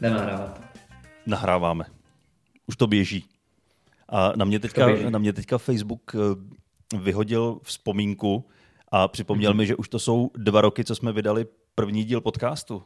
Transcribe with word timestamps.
Nenahráváte. 0.00 0.62
Nahráváme. 1.26 1.84
Už 2.66 2.76
to 2.76 2.86
běží. 2.86 3.24
A 4.08 4.32
na 4.36 4.44
mě 4.44 4.58
teďka, 4.60 4.86
na 5.10 5.18
mě 5.18 5.32
teďka 5.32 5.58
Facebook 5.58 6.12
eh, 6.14 6.18
vyhodil 6.98 7.60
vzpomínku 7.62 8.48
a 8.88 9.08
připomněl 9.08 9.52
mm-hmm. 9.52 9.56
mi, 9.56 9.66
že 9.66 9.76
už 9.76 9.88
to 9.88 9.98
jsou 9.98 10.30
dva 10.36 10.60
roky, 10.60 10.84
co 10.84 10.94
jsme 10.94 11.12
vydali 11.12 11.46
první 11.74 12.04
díl 12.04 12.20
podcastu. 12.20 12.82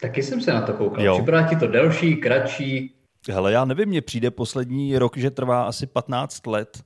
Taky 0.00 0.22
jsem 0.22 0.40
se 0.40 0.52
na 0.52 0.62
to 0.62 0.72
koukal. 0.72 1.04
Jo. 1.04 1.14
Připadá 1.14 1.48
ti 1.48 1.56
to 1.56 1.66
delší, 1.66 2.16
kratší? 2.16 2.94
Hele, 3.30 3.52
já 3.52 3.64
nevím, 3.64 3.88
mně 3.88 4.02
přijde 4.02 4.30
poslední 4.30 4.98
rok, 4.98 5.16
že 5.16 5.30
trvá 5.30 5.64
asi 5.64 5.86
15 5.86 6.46
let. 6.46 6.82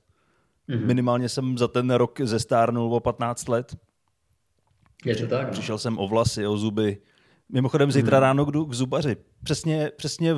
Mm-hmm. 0.69 0.85
Minimálně 0.85 1.29
jsem 1.29 1.57
za 1.57 1.67
ten 1.67 1.91
rok 1.91 2.21
zestárnul 2.21 2.93
o 2.93 2.99
15 2.99 3.47
let. 3.47 3.75
Je 5.05 5.15
to 5.15 5.27
tak? 5.27 5.47
No. 5.47 5.51
Přišel 5.51 5.77
jsem 5.77 5.99
o 5.99 6.07
vlasy, 6.07 6.47
o 6.47 6.57
zuby. 6.57 6.97
Mimochodem 7.51 7.91
zítra 7.91 8.17
mm-hmm. 8.17 8.21
ráno 8.21 8.45
jdu 8.45 8.65
k 8.65 8.73
zubaři. 8.73 9.17
Přesně, 9.43 9.91
přesně 9.97 10.35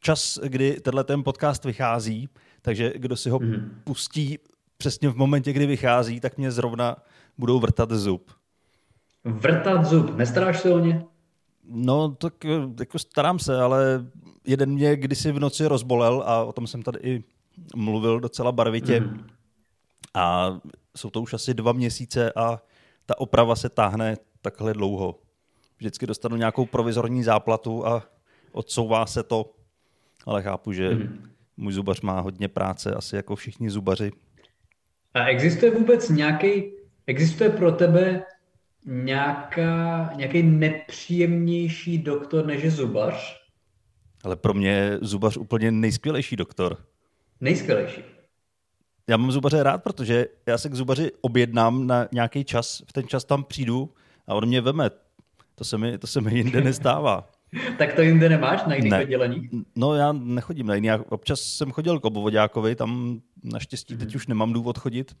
čas, 0.00 0.38
kdy 0.42 0.80
tenhle 0.80 1.04
ten 1.04 1.24
podcast 1.24 1.64
vychází, 1.64 2.28
takže 2.62 2.92
kdo 2.96 3.16
si 3.16 3.30
ho 3.30 3.38
mm-hmm. 3.38 3.68
pustí 3.84 4.38
přesně 4.76 5.08
v 5.08 5.16
momentě, 5.16 5.52
kdy 5.52 5.66
vychází, 5.66 6.20
tak 6.20 6.38
mě 6.38 6.50
zrovna 6.50 6.96
budou 7.38 7.60
vrtat 7.60 7.90
zub. 7.90 8.30
Vrtat 9.24 9.84
zub? 9.84 10.16
Nestaráš 10.16 10.60
se 10.60 10.72
o 10.72 10.78
ně? 10.78 11.04
No, 11.70 12.08
tak 12.08 12.44
jako 12.80 12.98
starám 12.98 13.38
se, 13.38 13.60
ale 13.60 14.06
jeden 14.44 14.70
mě 14.70 14.96
kdysi 14.96 15.32
v 15.32 15.40
noci 15.40 15.66
rozbolel 15.66 16.22
a 16.26 16.44
o 16.44 16.52
tom 16.52 16.66
jsem 16.66 16.82
tady 16.82 16.98
i 17.02 17.24
mluvil 17.76 18.20
docela 18.20 18.52
barvitě. 18.52 19.00
Mm. 19.00 19.26
A 20.14 20.56
jsou 20.96 21.10
to 21.10 21.22
už 21.22 21.34
asi 21.34 21.54
dva 21.54 21.72
měsíce 21.72 22.32
a 22.32 22.58
ta 23.06 23.20
oprava 23.20 23.56
se 23.56 23.68
táhne 23.68 24.16
takhle 24.42 24.74
dlouho. 24.74 25.18
Vždycky 25.78 26.06
dostanu 26.06 26.36
nějakou 26.36 26.66
provizorní 26.66 27.22
záplatu 27.22 27.86
a 27.86 28.02
odsouvá 28.52 29.06
se 29.06 29.22
to, 29.22 29.54
ale 30.26 30.42
chápu, 30.42 30.72
že 30.72 30.90
mm. 30.90 31.30
můj 31.56 31.72
zubař 31.72 32.00
má 32.00 32.20
hodně 32.20 32.48
práce, 32.48 32.94
asi 32.94 33.16
jako 33.16 33.36
všichni 33.36 33.70
zubaři. 33.70 34.10
A 35.14 35.24
existuje 35.24 35.70
vůbec 35.70 36.08
nějaký, 36.08 36.62
existuje 37.06 37.50
pro 37.50 37.72
tebe 37.72 38.22
nějaká, 38.86 40.10
nějaký 40.16 40.42
nepříjemnější 40.42 41.98
doktor 41.98 42.46
než 42.46 42.62
je 42.62 42.70
zubař? 42.70 43.42
Ale 44.24 44.36
pro 44.36 44.54
mě 44.54 44.70
je 44.70 44.98
zubař 45.02 45.36
úplně 45.36 45.70
nejskvělejší 45.70 46.36
doktor. 46.36 46.76
Nejskvělejší? 47.40 48.02
Já 49.08 49.16
mám 49.16 49.32
zubaře 49.32 49.62
rád, 49.62 49.82
protože 49.82 50.26
já 50.46 50.58
se 50.58 50.68
k 50.68 50.74
zubaři 50.74 51.12
objednám 51.20 51.86
na 51.86 52.08
nějaký 52.12 52.44
čas, 52.44 52.82
v 52.88 52.92
ten 52.92 53.08
čas 53.08 53.24
tam 53.24 53.44
přijdu 53.44 53.94
a 54.26 54.34
on 54.34 54.46
mě 54.46 54.60
veme. 54.60 54.90
To 55.58 55.64
se 55.64 55.78
mi, 55.78 55.98
to 55.98 56.06
se 56.06 56.20
mi 56.20 56.34
jinde 56.34 56.60
nestává. 56.60 57.30
tak 57.78 57.94
to 57.94 58.02
jinde 58.02 58.28
nemáš 58.28 58.64
na 58.66 58.74
jiných 58.74 58.90
ne. 58.90 59.02
odděleních? 59.02 59.50
No 59.76 59.94
já 59.94 60.12
nechodím 60.12 60.66
na 60.66 60.74
jiný. 60.74 60.86
Já 60.86 61.00
občas 61.08 61.40
jsem 61.40 61.70
chodil 61.70 62.00
k 62.00 62.04
obvodákovi, 62.04 62.74
tam 62.74 63.20
naštěstí 63.44 63.94
mm-hmm. 63.94 63.98
teď 63.98 64.14
už 64.14 64.26
nemám 64.26 64.52
důvod 64.52 64.78
chodit. 64.78 65.16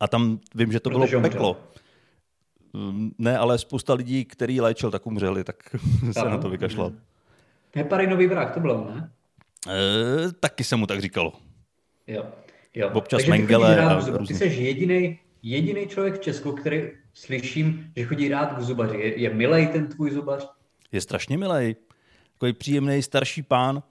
A 0.00 0.08
tam 0.08 0.40
vím, 0.54 0.72
že 0.72 0.80
to 0.80 0.90
Protože 0.90 1.16
bylo 1.16 1.22
peklo. 1.30 1.50
Umřel. 1.50 3.10
Ne, 3.18 3.38
ale 3.38 3.58
spousta 3.58 3.94
lidí, 3.94 4.24
který 4.24 4.60
léčil, 4.60 4.90
tak 4.90 5.06
umřeli, 5.06 5.44
tak 5.44 5.56
se 6.12 6.24
na 6.24 6.38
to 6.38 6.50
vykašlal. 6.50 6.92
Heparinový 7.74 8.26
vrak, 8.26 8.54
to 8.54 8.60
bylo, 8.60 8.90
ne? 8.94 9.10
E, 9.68 10.32
taky 10.32 10.64
se 10.64 10.76
mu 10.76 10.86
tak 10.86 11.00
říkalo. 11.00 11.32
Jo. 12.06 12.24
jo. 12.74 12.90
Občas 12.92 13.18
Takže 13.18 13.30
Mengele. 13.30 13.74
Ty, 13.74 13.80
rád, 13.80 14.28
ty 14.28 14.34
jsi 14.34 14.44
jediný, 14.44 15.18
jediný 15.42 15.86
člověk 15.86 16.14
v 16.14 16.20
Česku, 16.20 16.52
který 16.52 16.82
slyším, 17.14 17.92
že 17.96 18.04
chodí 18.04 18.28
rád 18.28 18.52
k 18.52 18.60
zubaři. 18.60 18.96
Je, 18.96 19.20
je 19.20 19.34
milej 19.34 19.66
ten 19.66 19.86
tvůj 19.86 20.10
zubař? 20.10 20.48
Je 20.92 21.00
strašně 21.00 21.38
milej. 21.38 21.76
Takový 22.32 22.52
příjemný 22.52 23.02
starší 23.02 23.42
pán. 23.42 23.82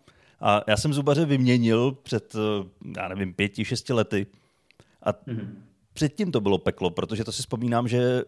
A 0.41 0.61
já 0.67 0.77
jsem 0.77 0.93
zubaře 0.93 1.25
vyměnil 1.25 1.91
před, 1.91 2.35
eh, 2.35 2.69
já 2.97 3.07
nevím, 3.07 3.33
pěti, 3.33 3.65
šesti 3.65 3.93
lety. 3.93 4.27
A 5.03 5.11
mm-hmm. 5.11 5.47
předtím 5.93 6.31
to 6.31 6.41
bylo 6.41 6.57
peklo, 6.57 6.89
protože 6.89 7.23
to 7.23 7.31
si 7.31 7.41
vzpomínám, 7.41 7.87
že 7.87 8.23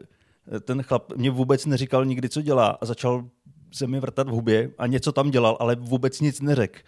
ten 0.62 0.84
chlap 0.84 1.16
mě 1.16 1.31
vůbec 1.31 1.66
neříkal 1.66 2.06
nikdy, 2.06 2.29
co 2.29 2.41
dělá 2.41 2.68
a 2.81 2.85
začal 2.85 3.29
se 3.72 3.88
mi 3.88 4.00
vrtat 4.00 4.28
v 4.28 4.31
hubě 4.31 4.72
a 4.78 4.88
něco 4.88 5.12
tam 5.12 5.31
dělal, 5.31 5.58
ale 5.59 5.75
vůbec 5.75 6.22
nic 6.22 6.41
neřekl. 6.41 6.79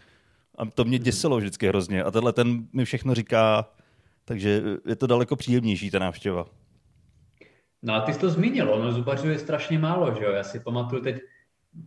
A 0.58 0.66
to 0.66 0.86
mě 0.86 1.00
děsilo 1.00 1.38
vždycky 1.38 1.68
hrozně. 1.68 2.04
A 2.04 2.12
tenhle 2.12 2.34
ten 2.34 2.68
mi 2.74 2.86
všechno 2.86 3.16
říká, 3.16 3.70
takže 4.26 4.62
je 4.86 4.96
to 4.96 5.08
daleko 5.08 5.36
příjemnější 5.36 5.92
ta 5.92 6.00
návštěva. 6.00 6.46
No 7.84 7.94
a 7.94 8.02
ty 8.02 8.14
jsi 8.14 8.20
to 8.20 8.30
zmínil, 8.30 8.74
ono 8.74 8.92
zubařů 8.92 9.30
je 9.30 9.40
strašně 9.40 9.80
málo, 9.80 10.16
že 10.16 10.26
jo? 10.26 10.32
Já 10.32 10.44
si 10.44 10.60
pamatuju 10.60 11.02
teď, 11.02 11.22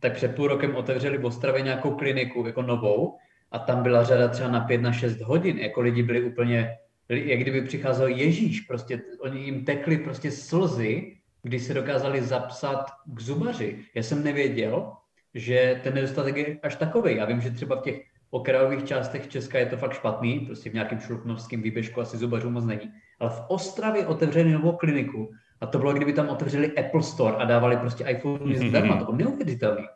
tak 0.01 0.13
před 0.13 0.37
půl 0.37 0.49
rokem 0.49 0.77
otevřeli 0.77 1.19
v 1.19 1.25
Ostravě 1.25 1.63
nějakou 1.63 1.91
kliniku, 1.91 2.47
jako 2.47 2.63
novou, 2.63 3.17
a 3.53 3.59
tam 3.59 3.83
byla 3.83 4.05
řada 4.05 4.29
třeba 4.29 4.51
na 4.51 4.61
pět, 4.61 4.81
na 4.81 4.93
šest 4.93 5.21
hodin, 5.21 5.59
jako 5.59 5.81
lidi 5.81 6.03
byli 6.03 6.23
úplně, 6.23 6.79
jak 7.09 7.41
kdyby 7.41 7.63
přicházel 7.63 8.09
Ježíš, 8.09 8.61
prostě 8.61 9.03
oni 9.21 9.41
jim 9.41 9.65
tekli 9.65 9.99
prostě 9.99 10.31
slzy, 10.31 11.17
když 11.43 11.63
se 11.63 11.75
dokázali 11.75 12.23
zapsat 12.23 12.87
k 13.07 13.21
zubaři. 13.21 13.79
Já 13.95 14.03
jsem 14.03 14.25
nevěděl, 14.25 14.93
že 15.35 15.81
ten 15.83 15.95
nedostatek 15.95 16.37
je 16.37 16.59
až 16.63 16.77
takový. 16.77 17.17
Já 17.17 17.25
vím, 17.25 17.41
že 17.41 17.51
třeba 17.51 17.77
v 17.77 17.83
těch 17.83 18.03
okrajových 18.31 18.85
částech 18.85 19.29
Česka 19.29 19.59
je 19.59 19.67
to 19.67 19.77
fakt 19.77 19.93
špatný, 19.93 20.41
prostě 20.41 20.71
v 20.71 20.75
nějakém 20.75 21.01
šluknovském 21.01 21.63
výběžku 21.63 22.01
asi 22.01 22.17
zubařů 22.17 22.51
moc 22.51 22.65
není. 22.65 22.93
Ale 23.21 23.31
v 23.31 23.45
Ostravě 23.49 24.07
otevřeli 24.07 24.53
novou 24.53 24.73
kliniku 24.73 25.31
a 25.61 25.67
to 25.67 25.79
bylo, 25.79 25.93
kdyby 25.93 26.13
tam 26.13 26.29
otevřeli 26.29 26.79
Apple 26.79 27.03
Store 27.03 27.37
a 27.37 27.45
dávali 27.45 27.77
prostě 27.77 28.05
iPhone 28.05 28.45
mm-hmm. 28.45 28.69
zdarma. 28.69 28.97
To 28.97 29.13
bylo 29.13 29.17
neuvěřitelné. 29.31 29.89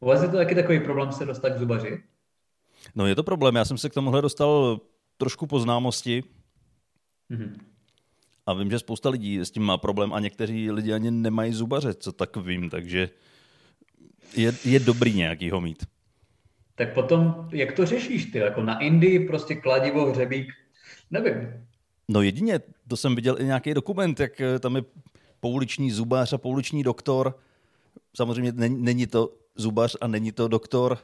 U 0.00 0.06
vás 0.06 0.22
je 0.22 0.28
to 0.28 0.36
taky 0.36 0.54
takový 0.54 0.80
problém 0.80 1.12
se 1.12 1.26
dostat 1.26 1.50
k 1.50 1.58
zubaři? 1.58 2.02
No 2.94 3.06
je 3.06 3.14
to 3.14 3.22
problém. 3.22 3.56
Já 3.56 3.64
jsem 3.64 3.78
se 3.78 3.88
k 3.88 3.94
tomuhle 3.94 4.22
dostal 4.22 4.80
trošku 5.16 5.46
po 5.46 5.60
známosti. 5.60 6.24
Mm-hmm. 7.30 7.52
A 8.46 8.52
vím, 8.52 8.70
že 8.70 8.78
spousta 8.78 9.08
lidí 9.08 9.38
s 9.38 9.50
tím 9.50 9.62
má 9.62 9.78
problém 9.78 10.12
a 10.12 10.20
někteří 10.20 10.70
lidi 10.70 10.92
ani 10.92 11.10
nemají 11.10 11.52
zubaře, 11.52 11.94
co 11.94 12.12
tak 12.12 12.36
vím, 12.36 12.70
takže 12.70 13.10
je, 14.36 14.52
je 14.64 14.80
dobrý 14.80 15.14
nějakýho 15.14 15.60
mít. 15.60 15.86
Tak 16.74 16.94
potom, 16.94 17.48
jak 17.52 17.72
to 17.72 17.86
řešíš 17.86 18.24
ty? 18.24 18.38
Jako 18.38 18.62
na 18.62 18.78
Indii 18.78 19.26
prostě 19.26 19.54
kladivo, 19.54 20.10
hřebík, 20.10 20.52
nevím. 21.10 21.66
No 22.08 22.22
jedině, 22.22 22.60
to 22.88 22.96
jsem 22.96 23.14
viděl 23.14 23.40
i 23.40 23.44
nějaký 23.44 23.74
dokument, 23.74 24.20
jak 24.20 24.32
tam 24.60 24.76
je 24.76 24.82
pouliční 25.40 25.90
zubař 25.90 26.32
a 26.32 26.38
pouliční 26.38 26.82
doktor. 26.82 27.38
Samozřejmě 28.16 28.52
není, 28.68 29.06
to 29.06 29.34
zubař 29.56 29.96
a 30.00 30.06
není 30.06 30.32
to 30.32 30.48
doktor. 30.48 30.98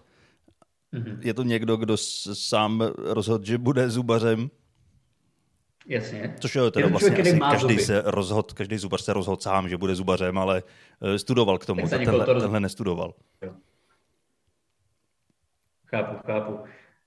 Mm-hmm. 0.94 1.18
Je 1.20 1.34
to 1.34 1.42
někdo, 1.42 1.76
kdo 1.76 1.96
sám 2.32 2.82
rozhodl, 2.96 3.44
že 3.44 3.58
bude 3.58 3.90
zubařem. 3.90 4.50
Jasně. 5.86 6.36
Což 6.40 6.54
je 6.54 6.70
teda 6.70 6.88
vlastně 6.88 7.08
člověk, 7.08 7.42
asi 7.42 7.56
každý, 7.56 7.78
se 7.78 8.02
rozhod, 8.06 8.52
každý 8.52 8.78
zubař 8.78 9.02
se 9.02 9.12
rozhodl 9.12 9.40
sám, 9.40 9.68
že 9.68 9.76
bude 9.76 9.94
zubařem, 9.94 10.38
ale 10.38 10.62
uh, 11.00 11.14
studoval 11.14 11.58
k 11.58 11.66
tomu. 11.66 11.88
Tenhle, 11.88 12.26
to 12.26 12.40
tenhle 12.40 12.60
nestudoval. 12.60 13.14
Jo. 13.42 13.52
Chápu, 15.86 16.26
chápu. 16.26 16.58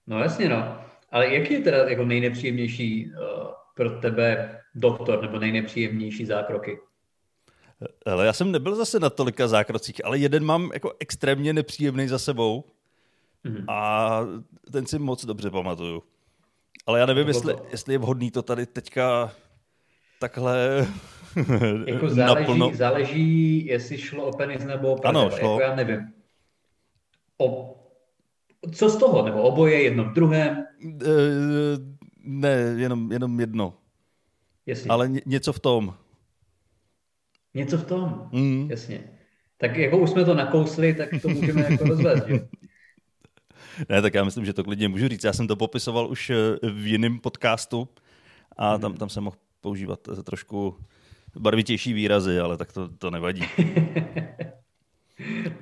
No 0.07 0.19
jasně, 0.19 0.49
no. 0.49 0.81
Ale 1.11 1.33
jaký 1.33 1.53
je 1.53 1.61
teda 1.61 1.89
jako 1.89 2.05
nejnepříjemnější 2.05 3.11
uh, 3.11 3.47
pro 3.75 3.89
tebe 3.89 4.59
doktor 4.75 5.21
nebo 5.21 5.39
nejnepříjemnější 5.39 6.25
zákroky? 6.25 6.79
Ale 8.05 8.25
já 8.25 8.33
jsem 8.33 8.51
nebyl 8.51 8.75
zase 8.75 8.99
na 8.99 9.09
tolika 9.09 9.47
zákrocích, 9.47 10.05
ale 10.05 10.17
jeden 10.17 10.45
mám 10.45 10.69
jako 10.73 10.93
extrémně 10.99 11.53
nepříjemný 11.53 12.07
za 12.07 12.19
sebou 12.19 12.63
mm-hmm. 13.45 13.65
a 13.67 14.19
ten 14.71 14.85
si 14.85 14.99
moc 14.99 15.25
dobře 15.25 15.49
pamatuju. 15.49 16.03
Ale 16.85 16.99
já 16.99 17.05
nevím, 17.05 17.27
jestli, 17.27 17.55
jestli 17.71 17.93
je 17.93 17.97
vhodný 17.97 18.31
to 18.31 18.41
tady 18.41 18.65
teďka 18.65 19.31
takhle 20.19 20.87
jako 21.87 22.09
záleží, 22.09 22.39
naplno. 22.39 22.71
záleží, 22.73 23.65
jestli 23.65 23.97
šlo 23.97 24.25
o 24.25 24.37
penis 24.37 24.63
nebo 24.63 24.93
o 24.93 25.07
Ano, 25.07 25.29
šlo. 25.29 25.51
Jako 25.51 25.61
já 25.61 25.75
nevím. 25.75 26.13
O, 27.37 27.75
co 28.71 28.89
z 28.89 28.97
toho? 28.97 29.25
Nebo 29.25 29.41
oboje, 29.41 29.83
jedno 29.83 30.03
v 30.03 30.13
druhém? 30.13 30.57
E, 30.57 31.13
ne, 32.23 32.75
jenom, 32.77 33.11
jenom 33.11 33.39
jedno. 33.39 33.73
Jasně. 34.65 34.89
Ale 34.89 35.09
ně, 35.09 35.21
něco 35.25 35.53
v 35.53 35.59
tom. 35.59 35.93
Něco 37.57 37.77
v 37.77 37.85
tom? 37.85 38.29
Mm. 38.31 38.67
Jasně. 38.71 39.03
Tak 39.57 39.77
jako 39.77 39.97
už 39.97 40.09
jsme 40.09 40.25
to 40.25 40.33
nakousli, 40.33 40.93
tak 40.93 41.09
to 41.21 41.27
můžeme 41.29 41.61
jako 41.71 41.83
rozvést, 41.87 42.27
že? 42.27 42.47
Ne, 43.89 44.01
tak 44.01 44.13
já 44.13 44.23
myslím, 44.23 44.45
že 44.45 44.53
to 44.53 44.63
klidně 44.63 44.87
můžu 44.87 45.07
říct. 45.07 45.23
Já 45.23 45.33
jsem 45.33 45.47
to 45.47 45.55
popisoval 45.55 46.09
už 46.09 46.29
eh, 46.29 46.35
v 46.69 46.87
jiném 46.87 47.19
podcastu 47.19 47.89
a 48.57 48.77
tam, 48.77 48.93
tam 48.93 49.09
jsem 49.09 49.23
mohl 49.23 49.37
používat 49.61 49.99
trošku 50.23 50.77
barvitější 51.39 51.93
výrazy, 51.93 52.39
ale 52.39 52.57
tak 52.57 52.73
to, 52.73 52.89
to 52.89 53.11
nevadí. 53.11 53.41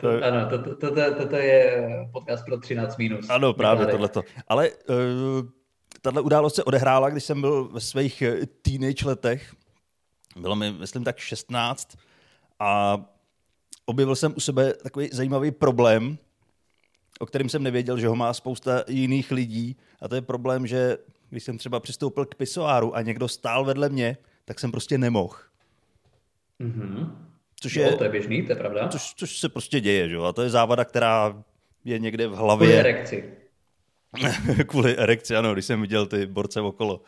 to, 0.02 0.10
ano, 0.10 0.50
to, 0.50 0.58
to, 0.64 0.76
to, 0.76 1.16
to, 1.16 1.28
to, 1.28 1.36
je 1.36 1.88
podcast 2.12 2.46
pro 2.46 2.60
13 2.60 2.98
minus. 2.98 3.30
Ano, 3.30 3.54
právě 3.54 3.88
tohleto. 3.88 4.22
Ale 4.48 4.70
uh, 4.70 4.96
tahle 6.02 6.22
událost 6.22 6.56
se 6.56 6.64
odehrála, 6.64 7.10
když 7.10 7.24
jsem 7.24 7.42
byl 7.42 7.64
ve 7.64 7.80
svých 7.80 8.22
eh, 8.22 8.46
teenage 8.62 9.08
letech. 9.08 9.56
Bylo 10.36 10.56
mi, 10.56 10.72
myslím, 10.72 11.04
tak 11.04 11.18
16 11.18 11.98
a 12.60 13.02
objevil 13.86 14.16
jsem 14.16 14.34
u 14.38 14.40
sebe 14.40 14.74
takový 14.74 15.10
zajímavý 15.12 15.52
problém, 15.52 16.18
o 17.20 17.26
kterém 17.26 17.50
jsem 17.50 17.64
nevěděl, 17.64 18.00
že 18.00 18.08
ho 18.08 18.16
má 18.16 18.34
spousta 18.34 18.84
jiných 18.88 19.32
lidí. 19.32 19.78
A 20.02 20.08
to 20.08 20.16
je 20.16 20.22
problém, 20.22 20.68
že 20.68 20.98
když 21.30 21.44
jsem 21.44 21.58
třeba 21.58 21.80
přistoupil 21.80 22.26
k 22.26 22.36
pisoáru 22.36 22.96
a 22.96 23.02
někdo 23.02 23.28
stál 23.28 23.66
vedle 23.66 23.90
mě, 23.90 24.18
tak 24.46 24.60
jsem 24.60 24.72
prostě 24.72 24.98
nemohl. 24.98 25.36
Mm-hmm. 26.62 27.16
Což 27.60 27.76
je, 27.76 27.92
no, 27.92 27.98
to 27.98 28.04
je 28.04 28.10
běžný, 28.10 28.46
to 28.46 28.52
je 28.52 28.56
pravda. 28.56 28.88
Což, 28.88 29.14
což 29.14 29.38
se 29.38 29.50
prostě 29.50 29.80
děje, 29.80 30.10
že? 30.10 30.18
A 30.18 30.32
to 30.32 30.42
je 30.42 30.50
závada, 30.50 30.86
která 30.86 31.44
je 31.86 32.00
někde 32.00 32.28
v 32.28 32.36
hlavě. 32.36 32.68
Kvůli 32.68 32.80
erekci. 32.80 33.34
Kvůli 34.68 34.98
erekci, 34.98 35.36
ano, 35.36 35.54
když 35.54 35.66
jsem 35.66 35.82
viděl 35.82 36.06
ty 36.06 36.26
borce 36.26 36.62
okolo. 36.62 37.02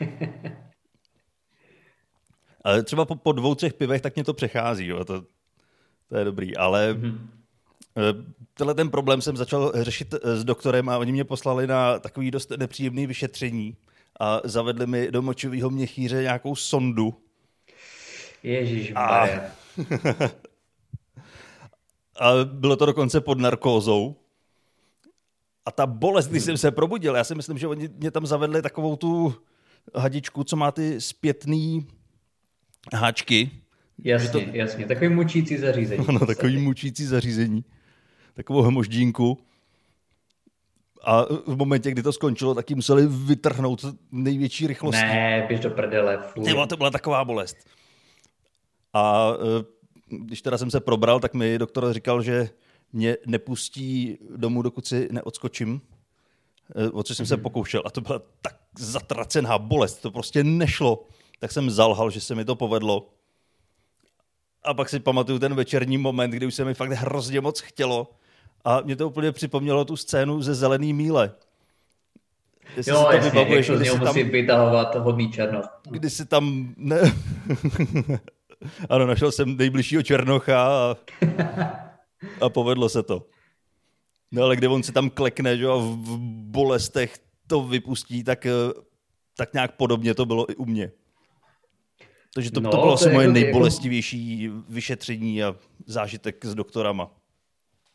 Ale 2.64 2.82
třeba 2.82 3.04
po, 3.04 3.16
po 3.16 3.32
dvou, 3.32 3.54
třech 3.54 3.74
pivech 3.74 4.00
tak 4.00 4.14
mě 4.14 4.24
to 4.24 4.34
přechází, 4.34 4.86
jo? 4.86 5.04
To, 5.04 5.22
to 6.08 6.16
je 6.16 6.24
dobrý, 6.24 6.56
ale 6.56 6.94
mm-hmm. 6.94 7.18
tenhle 8.54 8.74
ten 8.74 8.90
problém 8.90 9.22
jsem 9.22 9.36
začal 9.36 9.72
řešit 9.74 10.14
eh, 10.14 10.36
s 10.36 10.44
doktorem 10.44 10.88
a 10.88 10.98
oni 10.98 11.12
mě 11.12 11.24
poslali 11.24 11.66
na 11.66 11.98
takový 11.98 12.30
dost 12.30 12.50
nepříjemný 12.50 13.06
vyšetření 13.06 13.76
a 14.20 14.40
zavedli 14.44 14.86
mi 14.86 15.10
do 15.10 15.22
močového 15.22 15.70
měchýře 15.70 16.22
nějakou 16.22 16.56
sondu. 16.56 17.14
Ježíš 18.42 18.92
a... 18.94 19.28
a 22.18 22.30
bylo 22.44 22.76
to 22.76 22.86
dokonce 22.86 23.20
pod 23.20 23.38
narkózou. 23.38 24.16
A 25.64 25.70
ta 25.70 25.86
bolest, 25.86 26.28
když 26.28 26.42
jsem 26.42 26.56
se 26.56 26.70
probudil, 26.70 27.16
já 27.16 27.24
si 27.24 27.34
myslím, 27.34 27.58
že 27.58 27.66
oni 27.66 27.88
mě 27.96 28.10
tam 28.10 28.26
zavedli 28.26 28.62
takovou 28.62 28.96
tu 28.96 29.34
hadičku, 29.94 30.44
co 30.44 30.56
má 30.56 30.72
ty 30.72 31.00
zpětný 31.00 31.86
háčky. 32.94 33.50
Jasně, 34.04 34.30
to... 34.30 34.40
jasně. 34.52 34.86
Takový 34.86 35.08
mučící 35.08 35.56
zařízení. 35.56 36.06
Ano, 36.08 36.20
takový 36.26 36.58
mučící 36.58 37.04
zařízení. 37.04 37.64
Takovou 38.34 38.62
hmoždínku. 38.62 39.38
A 41.04 41.24
v 41.46 41.56
momentě, 41.56 41.90
kdy 41.90 42.02
to 42.02 42.12
skončilo, 42.12 42.54
tak 42.54 42.70
ji 42.70 42.76
museli 42.76 43.06
vytrhnout 43.06 43.84
největší 44.12 44.66
rychlostí. 44.66 45.02
Ne, 45.02 45.44
běž 45.48 45.60
do 45.60 45.70
prdele. 45.70 46.18
Nebo 46.44 46.66
to 46.66 46.76
byla 46.76 46.90
taková 46.90 47.24
bolest. 47.24 47.56
A 48.92 49.32
e, 49.32 49.64
když 50.08 50.42
teda 50.42 50.58
jsem 50.58 50.70
se 50.70 50.80
probral, 50.80 51.20
tak 51.20 51.34
mi 51.34 51.58
doktor 51.58 51.92
říkal, 51.92 52.22
že 52.22 52.50
mě 52.92 53.16
nepustí 53.26 54.18
domů, 54.36 54.62
dokud 54.62 54.86
si 54.86 55.08
neodskočím, 55.10 55.80
e, 56.76 56.90
o 56.90 57.02
co 57.02 57.14
jsem 57.14 57.24
mm-hmm. 57.24 57.28
se 57.28 57.36
mhm. 57.36 57.42
pokoušel. 57.42 57.82
A 57.84 57.90
to 57.90 58.00
byla 58.00 58.22
tak 58.42 58.56
zatracená 58.78 59.58
bolest, 59.58 59.96
to 59.96 60.10
prostě 60.10 60.44
nešlo. 60.44 61.06
Tak 61.42 61.52
jsem 61.52 61.70
zalhal, 61.70 62.10
že 62.10 62.20
se 62.20 62.34
mi 62.34 62.44
to 62.44 62.54
povedlo. 62.54 63.08
A 64.64 64.74
pak 64.74 64.88
si 64.88 65.00
pamatuju 65.00 65.38
ten 65.38 65.54
večerní 65.54 65.98
moment, 65.98 66.30
kdy 66.30 66.46
už 66.46 66.54
se 66.54 66.64
mi 66.64 66.74
fakt 66.74 66.90
hrozně 66.90 67.40
moc 67.40 67.60
chtělo. 67.60 68.10
A 68.64 68.80
mě 68.80 68.96
to 68.96 69.08
úplně 69.08 69.32
připomnělo 69.32 69.84
tu 69.84 69.96
scénu 69.96 70.42
ze 70.42 70.54
Zelený 70.54 70.92
míle. 70.92 71.32
Jestli 72.76 72.92
jo, 72.92 73.06
si 73.10 73.16
jasně, 73.16 73.30
vybavuješ, 73.30 73.68
jak 73.68 73.78
to 73.78 73.78
z 73.78 73.84
něho 73.84 73.96
musí 73.96 74.22
tam, 74.22 74.30
vytahovat 74.30 74.94
hodný 74.94 75.32
černoch. 75.32 75.80
Kdy 75.90 76.10
si 76.10 76.26
tam... 76.26 76.74
Ne... 76.76 77.00
ano, 78.88 79.06
našel 79.06 79.32
jsem 79.32 79.56
nejbližšího 79.56 80.02
černocha 80.02 80.66
a, 80.66 80.96
a 82.40 82.48
povedlo 82.48 82.88
se 82.88 83.02
to. 83.02 83.26
No 84.32 84.42
ale 84.42 84.56
kde 84.56 84.68
on 84.68 84.82
si 84.82 84.92
tam 84.92 85.10
klekne 85.10 85.56
že, 85.56 85.66
a 85.66 85.76
v 85.76 86.18
bolestech 86.50 87.18
to 87.46 87.62
vypustí, 87.62 88.24
tak, 88.24 88.46
eh, 88.46 88.52
tak 89.36 89.52
nějak 89.52 89.76
podobně 89.76 90.14
to 90.14 90.26
bylo 90.26 90.50
i 90.50 90.56
u 90.56 90.64
mě. 90.64 90.92
Takže 92.34 92.50
to, 92.50 92.60
no, 92.60 92.70
to 92.70 92.76
bylo 92.76 92.92
asi 92.92 93.10
moje 93.10 93.26
jako, 93.26 93.32
nejbolestivější 93.32 94.42
jako... 94.42 94.56
vyšetření 94.68 95.44
a 95.44 95.56
zážitek 95.86 96.44
s 96.44 96.54
doktorama. 96.54 97.10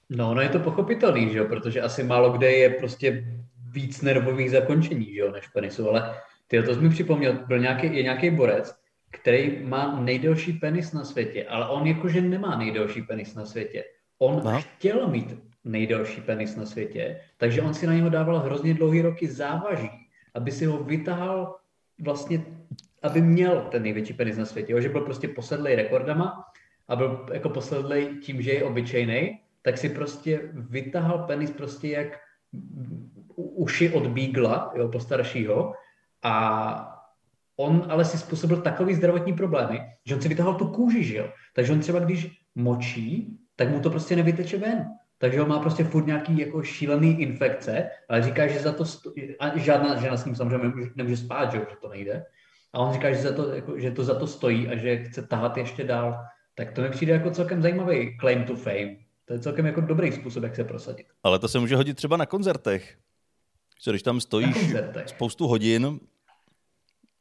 No, 0.10 0.34
no 0.34 0.42
je 0.42 0.50
to 0.50 0.60
pochopitelný, 0.60 1.30
že 1.30 1.38
jo, 1.38 1.46
protože 1.46 1.82
asi 1.82 2.04
málo 2.04 2.30
kde 2.30 2.52
je 2.52 2.70
prostě 2.70 3.26
víc 3.72 4.02
nervových 4.02 4.52
zakončení, 4.52 5.14
že 5.14 5.20
jo, 5.20 5.32
než 5.32 5.48
penisu, 5.48 5.90
ale 5.90 6.16
ty 6.48 6.64
to 6.64 6.76
jsi 6.76 6.82
mi 6.82 6.90
připomněl, 6.90 7.34
byl 7.48 7.60
nějaký, 7.60 7.96
je 7.96 8.04
nějaký 8.04 8.30
borec, 8.30 8.76
který 9.12 9.64
má 9.64 10.00
nejdelší 10.00 10.54
penis 10.54 10.94
na 10.94 11.06
světě, 11.06 11.46
ale 11.46 11.70
on 11.70 11.88
jakože 11.88 12.22
nemá 12.22 12.58
nejdelší 12.58 13.02
penis 13.02 13.36
na 13.36 13.46
světě. 13.46 13.84
On 14.20 14.42
no. 14.44 14.62
chtěl 14.62 15.08
mít 15.08 15.36
nejdelší 15.64 16.22
penis 16.22 16.56
na 16.56 16.66
světě, 16.66 17.22
takže 17.38 17.62
on 17.62 17.74
si 17.74 17.88
na 17.88 17.94
něho 17.94 18.10
dával 18.10 18.40
hrozně 18.40 18.74
dlouhý 18.74 19.02
roky 19.02 19.28
závaží, 19.28 19.90
aby 20.34 20.52
si 20.52 20.66
ho 20.66 20.84
vytahal 20.84 21.56
vlastně, 22.00 22.46
aby 23.04 23.22
měl 23.22 23.62
ten 23.62 23.84
největší 23.84 24.14
penis 24.14 24.38
na 24.38 24.46
světě. 24.46 24.74
Jo? 24.74 24.82
Že 24.82 24.90
byl 24.90 25.02
prostě 25.02 25.28
posedlej 25.28 25.76
rekordama 25.76 26.44
a 26.88 26.96
byl 26.96 27.26
jako 27.34 27.50
posedlej 27.50 28.18
tím, 28.22 28.42
že 28.42 28.52
je 28.52 28.64
obyčejný, 28.64 29.40
tak 29.62 29.78
si 29.78 29.90
prostě 29.90 30.42
vytahal 30.54 31.20
penis 31.20 31.52
prostě 31.52 31.88
jak 31.88 32.20
uši 33.36 33.90
od 33.90 34.08
bígla, 34.08 34.74
jo, 34.76 34.88
postaršího 34.88 35.74
a 36.24 36.94
on 37.58 37.86
ale 37.90 38.06
si 38.06 38.18
způsobil 38.18 38.62
takový 38.62 38.96
zdravotní 38.96 39.34
problémy, 39.34 39.80
že 40.06 40.16
on 40.16 40.22
si 40.22 40.30
vytahal 40.30 40.56
tu 40.56 40.68
kůži, 40.68 41.04
že 41.04 41.18
jo. 41.18 41.30
Takže 41.56 41.74
on 41.74 41.80
třeba, 41.80 42.00
když 42.00 42.42
močí, 42.56 43.38
tak 43.56 43.70
mu 43.70 43.80
to 43.80 43.90
prostě 43.90 44.16
nevyteče 44.16 44.58
ven. 44.58 44.86
Takže 45.18 45.42
on 45.42 45.50
má 45.50 45.60
prostě 45.60 45.84
furt 45.84 46.06
nějaký 46.06 46.38
jako 46.38 46.64
šílený 46.64 47.22
infekce, 47.22 47.90
ale 48.10 48.22
říká, 48.22 48.48
že 48.48 48.60
za 48.60 48.72
to 48.72 48.86
stojí, 48.86 49.36
a 49.40 49.58
žádná 49.58 50.02
žena 50.02 50.18
s 50.18 50.26
ním 50.26 50.36
samozřejmě 50.36 50.86
nemůže, 50.96 51.18
spát, 51.18 51.52
že, 51.52 51.58
že 51.58 51.76
to 51.82 51.90
nejde. 51.90 52.26
A 52.74 52.80
on 52.80 52.94
říká, 52.94 53.12
že, 53.12 53.22
za 53.22 53.34
to, 53.34 53.54
jako, 53.54 53.80
že 53.80 53.92
to 53.92 54.04
za 54.04 54.20
to 54.20 54.28
stojí 54.28 54.68
a 54.68 54.76
že 54.76 55.04
chce 55.04 55.22
tahat 55.22 55.58
ještě 55.58 55.84
dál. 55.84 56.18
Tak 56.56 56.72
to 56.72 56.82
mi 56.82 56.90
přijde 56.90 57.14
jako 57.14 57.32
celkem 57.32 57.62
zajímavý 57.62 58.18
claim 58.20 58.44
to 58.44 58.56
fame. 58.56 58.96
To 59.26 59.34
je 59.34 59.40
celkem 59.40 59.66
jako 59.66 59.82
dobrý 59.82 60.12
způsob, 60.12 60.44
jak 60.44 60.56
se 60.56 60.64
prosadit. 60.64 61.08
Ale 61.24 61.40
to 61.40 61.48
se 61.48 61.60
může 61.60 61.76
hodit 61.76 61.98
třeba 61.98 62.18
na 62.18 62.26
koncertech. 62.26 62.98
Co 63.80 63.92
když 63.92 64.04
tam 64.04 64.22
stojíš 64.22 64.76
spoustu 65.06 65.48
hodin 65.48 66.00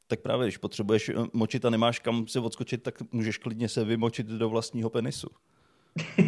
tak 0.07 0.21
právě, 0.21 0.47
když 0.47 0.57
potřebuješ 0.57 1.09
eh, 1.09 1.13
močit 1.33 1.65
a 1.65 1.71
nemáš 1.71 1.99
kam 1.99 2.27
si 2.27 2.39
odskočit, 2.39 2.83
tak 2.83 2.95
můžeš 3.13 3.39
klidně 3.39 3.69
se 3.69 3.85
vymočit 3.85 4.27
do 4.27 4.49
vlastního 4.49 4.91
penisu. 4.91 5.29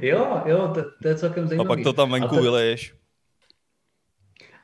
jo, 0.00 0.42
jo, 0.46 0.72
to, 0.74 0.82
to 1.02 1.08
je 1.08 1.14
celkem 1.14 1.48
zajímavé. 1.48 1.68
A 1.68 1.76
pak 1.76 1.84
to 1.84 1.92
tam 1.92 2.10
venku 2.10 2.34
to... 2.36 2.42
vyleješ. 2.42 2.94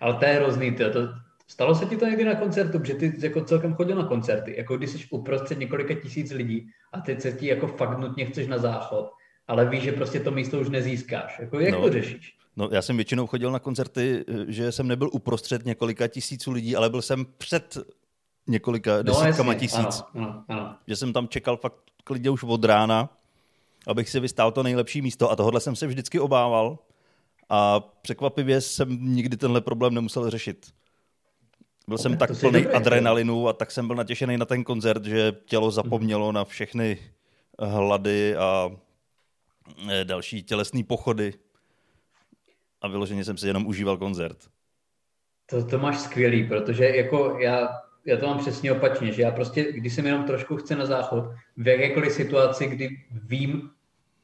Ale 0.00 0.14
to 0.14 0.24
je 0.24 0.32
hrozný, 0.32 0.74
to, 0.76 0.92
to, 0.92 1.00
Stalo 1.48 1.74
se 1.74 1.86
ti 1.86 1.96
to 1.96 2.06
někdy 2.06 2.24
na 2.24 2.34
koncertu, 2.34 2.84
že 2.84 2.94
ty 2.94 3.14
jako 3.18 3.44
celkem 3.44 3.74
chodil 3.74 3.96
na 3.96 4.04
koncerty, 4.04 4.54
jako 4.56 4.76
když 4.76 4.90
jsi 4.90 4.98
uprostřed 5.10 5.58
několika 5.58 5.94
tisíc 5.94 6.32
lidí 6.32 6.68
a 6.92 7.00
teď 7.00 7.20
se 7.20 7.32
ti 7.32 7.46
jako 7.46 7.66
fakt 7.66 7.98
nutně 7.98 8.24
chceš 8.24 8.46
na 8.46 8.58
záchod, 8.58 9.10
ale 9.48 9.68
víš, 9.68 9.82
že 9.82 9.92
prostě 9.92 10.20
to 10.20 10.30
místo 10.30 10.60
už 10.60 10.68
nezískáš. 10.68 11.38
Jako 11.38 11.60
jak 11.60 11.74
no. 11.74 11.80
to 11.80 11.92
řešíš? 11.92 12.36
No, 12.56 12.68
já 12.72 12.82
jsem 12.82 12.96
většinou 12.96 13.26
chodil 13.26 13.50
na 13.50 13.58
koncerty, 13.58 14.24
že 14.48 14.72
jsem 14.72 14.88
nebyl 14.88 15.08
uprostřed 15.12 15.64
několika 15.64 16.08
tisíců 16.08 16.52
lidí, 16.52 16.76
ale 16.76 16.90
byl 16.90 17.02
jsem 17.02 17.26
před 17.38 17.78
několika 18.46 18.96
no, 18.96 19.02
desítkama 19.02 19.52
jasně, 19.52 19.68
tisíc. 19.68 20.02
Ano, 20.14 20.28
ano, 20.28 20.44
ano. 20.48 20.76
Že 20.86 20.96
jsem 20.96 21.12
tam 21.12 21.28
čekal 21.28 21.56
fakt 21.56 21.76
klidně 22.04 22.30
už 22.30 22.42
od 22.42 22.64
rána, 22.64 23.16
abych 23.86 24.08
si 24.08 24.20
vystál 24.20 24.52
to 24.52 24.62
nejlepší 24.62 25.02
místo 25.02 25.30
a 25.30 25.36
tohle 25.36 25.60
jsem 25.60 25.76
se 25.76 25.86
vždycky 25.86 26.20
obával 26.20 26.78
a 27.48 27.80
překvapivě 27.80 28.60
jsem 28.60 28.98
nikdy 29.00 29.36
tenhle 29.36 29.60
problém 29.60 29.94
nemusel 29.94 30.30
řešit. 30.30 30.66
Byl 31.88 31.98
jsem 31.98 32.16
tak 32.16 32.30
plný 32.40 32.62
dobrý, 32.62 32.76
adrenalinu 32.76 33.48
a 33.48 33.52
tak 33.52 33.70
jsem 33.70 33.86
byl 33.86 33.96
natěšený 33.96 34.38
na 34.38 34.44
ten 34.44 34.64
koncert, 34.64 35.04
že 35.04 35.32
tělo 35.44 35.70
zapomnělo 35.70 36.32
na 36.32 36.44
všechny 36.44 36.98
hlady 37.58 38.36
a 38.36 38.70
eh, 39.90 40.04
další 40.04 40.42
tělesné 40.42 40.84
pochody 40.84 41.34
a 42.80 42.88
vyloženě 42.88 43.24
jsem 43.24 43.36
si 43.36 43.46
jenom 43.46 43.66
užíval 43.66 43.96
koncert. 43.96 44.38
To, 45.46 45.64
to 45.64 45.78
máš 45.78 45.98
skvělý, 45.98 46.48
protože 46.48 46.84
jako 46.84 47.36
já, 47.40 47.68
já 48.06 48.16
to 48.16 48.26
mám 48.26 48.38
přesně 48.38 48.72
opačně, 48.72 49.12
že 49.12 49.22
já 49.22 49.30
prostě, 49.30 49.72
když 49.72 49.94
jsem 49.94 50.06
jenom 50.06 50.24
trošku 50.24 50.56
chce 50.56 50.76
na 50.76 50.86
záchod, 50.86 51.24
v 51.56 51.68
jakékoliv 51.68 52.12
situaci, 52.12 52.66
kdy 52.66 52.88
vím, 53.10 53.70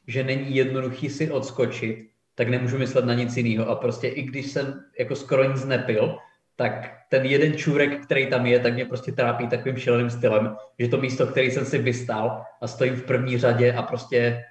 že 0.07 0.25
není 0.25 0.57
jednoduchý 0.57 1.11
si 1.11 1.31
odskočit, 1.31 2.11
tak 2.35 2.49
nemůžu 2.49 2.79
myslet 2.79 3.05
na 3.05 3.15
nic 3.15 3.37
jiného. 3.37 3.69
A 3.69 3.75
prostě 3.75 4.09
i 4.09 4.23
když 4.23 4.47
jsem 4.47 4.85
jako 4.99 5.17
skoro 5.17 5.53
nic 5.53 5.65
nepil, 5.65 6.19
tak 6.57 6.99
ten 7.09 7.25
jeden 7.25 7.55
čůrek, 7.55 8.03
který 8.07 8.27
tam 8.27 8.47
je, 8.47 8.59
tak 8.59 8.75
mě 8.75 8.85
prostě 8.85 9.13
trápí 9.13 9.49
takovým 9.49 9.77
šíleným 9.77 10.11
stylem, 10.11 10.57
že 10.79 10.89
to 10.89 10.97
místo, 10.97 11.27
který 11.27 11.51
jsem 11.51 11.65
si 11.65 11.79
vystál 11.79 12.43
a 12.61 12.67
stojím 12.67 12.97
v 12.97 13.03
první 13.03 13.39
řadě 13.39 13.73
a 13.73 13.83
prostě 13.83 14.45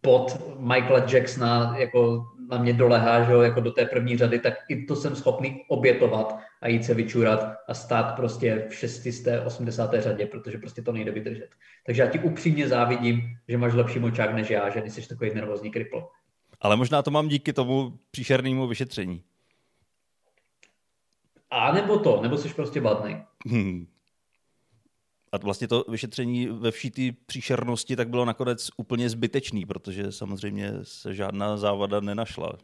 pod 0.00 0.40
Michaela 0.58 1.06
Jacksona 1.12 1.74
jako 1.78 2.24
na 2.50 2.58
mě 2.58 2.72
dolehá, 2.72 3.24
že 3.24 3.32
jo, 3.32 3.40
jako 3.40 3.60
do 3.60 3.72
té 3.72 3.84
první 3.84 4.16
řady, 4.16 4.38
tak 4.38 4.54
i 4.68 4.84
to 4.84 4.96
jsem 4.96 5.16
schopný 5.16 5.64
obětovat 5.68 6.36
a 6.62 6.68
jít 6.68 6.84
se 6.84 6.94
vyčurat 6.94 7.54
a 7.68 7.74
stát 7.74 8.16
prostě 8.16 8.66
v 8.68 8.74
680. 8.74 9.94
řadě, 9.98 10.26
protože 10.26 10.58
prostě 10.58 10.82
to 10.82 10.92
nejde 10.92 11.10
vydržet. 11.10 11.48
Takže 11.86 12.02
já 12.02 12.08
ti 12.08 12.18
upřímně 12.18 12.68
závidím, 12.68 13.22
že 13.48 13.58
máš 13.58 13.74
lepší 13.74 13.98
močák 13.98 14.34
než 14.34 14.50
já, 14.50 14.70
že 14.70 14.80
nejsi 14.80 15.08
takový 15.08 15.34
nervózní 15.34 15.70
kripl. 15.70 16.08
Ale 16.60 16.76
možná 16.76 17.02
to 17.02 17.10
mám 17.10 17.28
díky 17.28 17.52
tomu 17.52 17.98
příšernému 18.10 18.66
vyšetření. 18.66 19.22
A 21.52 21.72
nebo 21.72 21.98
to, 21.98 22.22
nebo 22.22 22.38
jsi 22.38 22.48
prostě 22.48 22.80
badný. 22.80 23.16
Hmm. 23.46 23.86
a 25.32 25.36
vlastně 25.36 25.68
to 25.68 25.84
vyšetření 25.88 26.46
ve 26.46 26.70
vší 26.70 26.90
té 26.90 27.02
příšernosti 27.26 27.96
tak 27.96 28.08
bylo 28.08 28.24
nakonec 28.24 28.68
úplně 28.76 29.10
zbytečný, 29.10 29.66
protože 29.66 30.12
samozřejmě 30.12 30.72
se 30.82 31.14
žádná 31.14 31.56
závada 31.56 32.00
nenašla. 32.00 32.58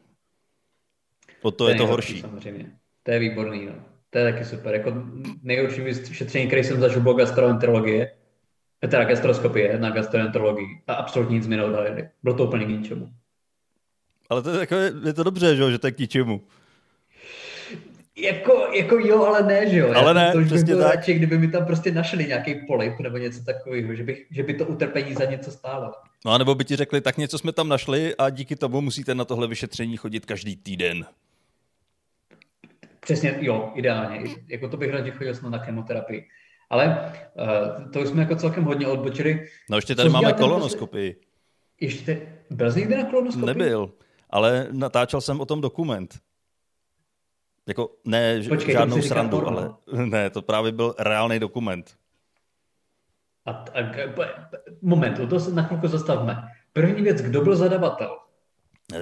O 1.43 1.51
to, 1.51 1.57
to 1.57 1.69
je 1.69 1.75
to 1.75 1.87
horší. 1.87 2.21
Samozřejmě. 2.21 2.79
To 3.03 3.11
je 3.11 3.19
výborný. 3.19 3.67
No. 3.67 3.73
To 4.11 4.19
je 4.19 4.33
taky 4.33 4.45
super. 4.45 4.75
Jako 4.75 4.93
nejhorší 5.43 5.81
vyšetření, 5.81 6.47
který 6.47 6.65
jsem 6.65 6.81
zažil, 6.81 7.01
bylo 7.01 7.15
gastroenterologie, 7.15 8.13
teda 8.81 9.05
gastroskopie 9.05 9.79
na 9.79 9.91
gastroenterologii 9.91 10.83
a 10.87 10.95
absolutně 10.95 11.35
nic 11.35 11.47
mi 11.47 11.57
neodhalili. 11.57 12.09
Bylo 12.23 12.35
to 12.35 12.45
úplně 12.45 12.65
k 12.65 12.69
ničemu. 12.69 13.09
Ale 14.31 14.43
to 14.43 14.51
je, 14.51 14.61
jako, 14.61 14.75
je 15.05 15.13
to 15.13 15.25
dobře, 15.25 15.57
že, 15.57 15.71
že 15.71 15.79
to 15.79 15.87
je 15.87 15.93
k 15.93 15.99
ničemu. 15.99 16.43
Jako, 18.19 18.67
jako 18.75 18.99
jo, 18.99 19.25
ale 19.25 19.43
ne, 19.43 19.71
že 19.71 19.79
jo. 19.79 19.93
Ale 19.95 20.15
ne, 20.15 20.33
to 20.33 20.39
už 20.39 20.47
přesně 20.47 20.75
by 20.75 20.81
tak. 20.81 20.95
Radši, 20.95 21.15
kdyby 21.15 21.39
mi 21.39 21.49
tam 21.49 21.67
prostě 21.67 21.93
našli 21.93 22.27
nějaký 22.27 22.55
polip 22.67 22.99
nebo 22.99 23.19
něco 23.19 23.45
takového, 23.45 23.95
že, 23.95 24.05
bych, 24.05 24.27
že 24.31 24.43
by 24.43 24.55
to 24.55 24.67
utrpení 24.67 25.15
za 25.15 25.25
něco 25.25 25.51
stálo. 25.51 25.93
No 26.25 26.33
a 26.33 26.39
nebo 26.39 26.55
by 26.55 26.65
ti 26.65 26.77
řekli, 26.77 27.01
tak 27.01 27.19
něco 27.19 27.39
jsme 27.39 27.53
tam 27.53 27.69
našli 27.69 28.15
a 28.17 28.31
díky 28.31 28.57
tomu 28.57 28.81
musíte 28.81 29.15
na 29.15 29.25
tohle 29.25 29.47
vyšetření 29.47 29.97
chodit 29.97 30.27
každý 30.27 30.57
týden. 30.57 31.07
Přesně, 33.01 33.39
jo, 33.41 33.73
ideálně. 33.75 34.21
Jako 34.49 34.69
to 34.69 34.77
bych 34.77 34.91
raději 34.91 35.13
chodil 35.13 35.35
snad 35.35 35.51
na 35.51 35.59
chemoterapii. 35.59 36.25
Ale 36.71 37.13
uh, 37.35 37.91
to 37.91 38.01
už 38.01 38.09
jsme 38.09 38.23
jako 38.23 38.37
celkem 38.37 38.65
hodně 38.65 38.87
odbočili. 38.87 39.49
No 39.71 39.77
ještě 39.77 39.95
tady 39.95 40.09
Co 40.09 40.13
máme 40.13 40.33
kolonoskopii. 40.33 41.21
Ještě, 41.81 42.23
byl 42.51 42.73
jsi 42.73 42.81
někdy 42.81 42.97
na 42.97 43.05
kolonoskopii? 43.05 43.47
Nebyl, 43.47 43.91
ale 44.31 44.67
natáčel 44.73 45.21
jsem 45.21 45.41
o 45.41 45.47
tom 45.47 45.61
dokument. 45.61 46.19
Jako 47.69 47.91
ne 48.05 48.43
Počkej, 48.49 48.73
žádnou 48.73 48.97
to 48.97 49.03
srandu, 49.03 49.41
porno. 49.41 49.59
ale 49.59 49.75
ne, 50.07 50.31
to 50.31 50.43
právě 50.43 50.73
byl 50.73 50.95
reálný 50.99 51.39
dokument. 51.39 51.97
A, 53.47 53.51
a, 53.51 53.93
moment, 54.83 55.19
u 55.19 55.27
toho 55.27 55.41
se 55.41 55.51
na 55.51 55.63
chvilku 55.63 55.89
zastavme. 55.89 56.49
První 56.73 57.03
věc, 57.03 57.23
kdo 57.23 57.41
byl 57.41 57.57
zadavatel? 57.57 58.19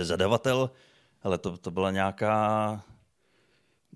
Zadavatel, 0.01 0.71
ale 1.23 1.39
to, 1.39 1.57
to 1.59 1.71
byla 1.71 1.91
nějaká, 1.91 2.81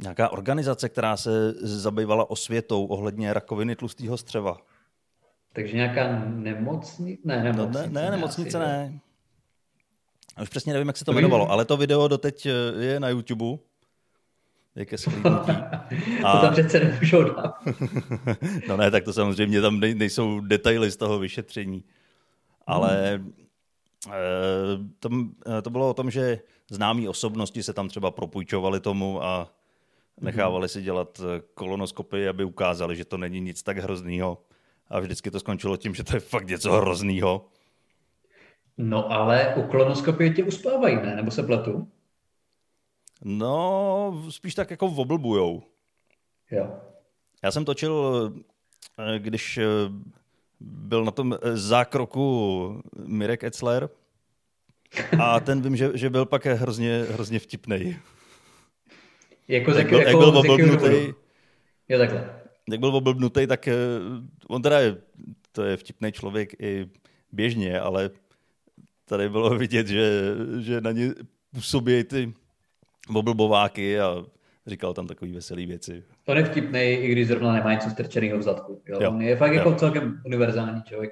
nějaká 0.03 0.29
organizace, 0.29 0.89
která 0.89 1.17
se 1.17 1.53
zabývala 1.53 2.31
osvětou 2.31 2.87
ohledně 2.87 3.33
rakoviny 3.33 3.77
tlustého 3.77 4.17
střeva. 4.17 4.57
Takže 5.53 5.77
nějaká 5.77 6.19
nemocnice? 6.27 7.23
Ne, 7.25 7.37
No, 7.39 7.45
nemocnice. 7.45 7.89
ne, 7.91 8.03
ne, 8.03 8.11
nemocnice 8.11 8.59
ne. 8.59 9.00
A 10.37 10.43
Už 10.43 10.49
přesně 10.49 10.73
nevím, 10.73 10.89
jak 10.89 10.97
se 10.97 11.05
to 11.05 11.12
To 11.12 11.19
jmenovalo, 11.19 11.50
ale 11.50 11.65
to 11.65 11.77
video 11.77 12.09
doteď 12.09 12.47
eh, 12.47 12.50
je 12.85 13.00
na 13.00 13.09
YouTube. 13.09 13.59
Je 14.81 14.87
ke 14.87 14.99
shlédnutí. 14.99 15.53
To 16.33 16.39
tam 16.41 16.53
přece 16.53 16.81
nemůžou 16.81 17.23
dát. 17.23 17.55
no 18.69 18.77
ne, 18.77 18.91
tak 18.91 19.05
to 19.05 19.13
samozřejmě 19.13 19.61
tam 19.61 19.81
nej, 19.81 19.95
nejsou 19.95 20.41
detaily 20.41 20.91
z 20.91 20.97
toho 20.97 21.19
vyšetření. 21.19 21.85
Ale 22.67 23.21
eh, 24.09 24.13
tam, 24.99 25.31
eh, 25.59 25.63
to 25.63 25.71
bylo 25.71 25.91
o 25.91 25.95
tom, 25.95 26.11
že 26.11 26.41
známí 26.71 27.09
osobnosti 27.09 27.63
se 27.63 27.73
tam 27.73 27.89
třeba 27.89 28.11
propůjčovali 28.11 28.81
tomu 28.81 29.23
a 29.25 29.53
nechávali 30.21 30.69
si 30.69 30.83
dělat 30.83 31.21
eh, 31.21 31.43
kolonoskopy, 31.55 32.29
aby 32.29 32.45
ukázali, 32.45 32.97
že 32.97 33.05
to 33.05 33.19
není 33.19 33.41
nic 33.41 33.63
tak 33.63 33.79
hroznýho. 33.79 34.39
A 34.89 35.01
vždycky 35.01 35.31
to 35.31 35.41
skončilo 35.41 35.77
tím, 35.77 35.95
že 35.95 36.05
to 36.05 36.17
je 36.17 36.21
fakt 36.21 36.47
něco 36.47 36.73
hroznýho. 36.73 37.47
No 38.79 39.13
ale 39.13 39.55
u 39.57 39.63
kolonoskopie 39.63 40.31
tě 40.31 40.45
uspávají, 40.45 40.97
ne? 40.97 41.17
Nebo 41.17 41.31
se 41.31 41.43
pletu? 41.43 41.89
No, 43.25 44.25
spíš 44.31 44.55
tak 44.55 44.71
jako 44.71 44.87
oblbujou. 44.87 45.62
Jo. 46.50 46.81
Já 47.43 47.50
jsem 47.50 47.65
točil, 47.65 48.33
eh, 48.99 49.19
když 49.19 49.59
eh, 49.59 49.65
byl 50.61 51.05
na 51.05 51.11
tom 51.11 51.35
eh, 51.35 51.57
zákroku 51.57 52.83
Mirek 52.97 53.45
Etzler 53.45 53.89
a 55.23 55.41
ten 55.41 55.62
vím, 55.62 55.77
že, 55.77 55.91
že 55.95 56.11
byl 56.11 56.27
pak 56.27 56.47
hrozně, 56.47 57.05
hrozně 57.11 57.39
vtipnej. 57.39 57.97
Jako, 59.49 59.71
Jak 59.71 59.89
byl, 59.89 59.99
jak 59.99 60.07
jako 60.07 60.19
byl 60.19 60.33
z 60.33 60.35
jakého 60.35 60.55
oblbnutý? 60.55 61.15
Jo, 61.89 61.99
takhle. 61.99 62.41
jak 62.71 62.81
byl 62.81 62.97
oblbnutý, 62.97 63.47
tak 63.47 63.69
on 64.49 64.62
teda 64.62 64.81
je, 64.81 64.97
to 65.53 65.62
je 65.65 65.77
vtipný 65.77 66.12
člověk 66.12 66.61
i 66.61 66.89
běžně, 67.33 67.81
ale 67.81 68.11
tady 69.05 69.29
bylo 69.29 69.59
vidět, 69.59 69.87
že, 69.87 70.35
že 70.61 70.81
na 70.81 70.93
ně 70.93 71.15
působí 71.53 72.05
ty 72.05 72.33
oblbováky 73.17 74.00
a 74.00 74.25
říkal 74.67 74.95
tam 74.95 75.07
takové 75.07 75.33
veselé 75.33 75.67
věci. 75.67 76.05
On 76.26 76.37
je 76.37 76.45
vtipnej, 76.45 77.05
i 77.05 77.12
když 77.12 77.29
zrovna 77.29 77.52
nemá 77.52 77.73
něco 77.73 77.90
strčeného 77.90 78.38
v 78.38 78.43
zadku. 78.43 78.83
Jo? 78.88 78.99
Jo. 79.02 79.11
On 79.11 79.23
je 79.23 79.37
fakt 79.37 79.50
Jo. 79.52 79.59
jako 79.59 79.75
celkem 79.75 80.23
univerzální 80.26 80.83
člověk. 80.83 81.11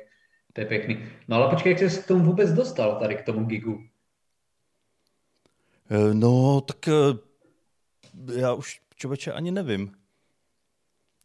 To 0.52 0.60
je 0.60 0.66
pěkný. 0.66 1.04
No 1.28 1.36
ale 1.36 1.50
počkej, 1.50 1.72
jak 1.72 1.90
jsi 1.92 2.02
k 2.02 2.06
tomu 2.06 2.24
vůbec 2.24 2.52
dostal, 2.52 2.96
tady 3.00 3.14
k 3.16 3.22
tomu 3.22 3.44
gigu? 3.46 3.82
Eh, 5.90 6.14
No, 6.14 6.60
tak 6.60 6.88
eh, 6.88 6.92
já 8.40 8.52
už 8.54 8.80
člověče 8.96 9.32
ani 9.32 9.50
nevím. 9.50 9.92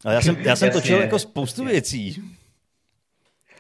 A 0.06 0.12
já 0.12 0.22
jsem, 0.22 0.36
já 0.40 0.56
jsem 0.56 0.68
Jasně, 0.68 0.82
točil 0.82 1.02
jako 1.02 1.20
spoustu 1.20 1.62
jasně. 1.62 1.72
věcí. 1.74 2.24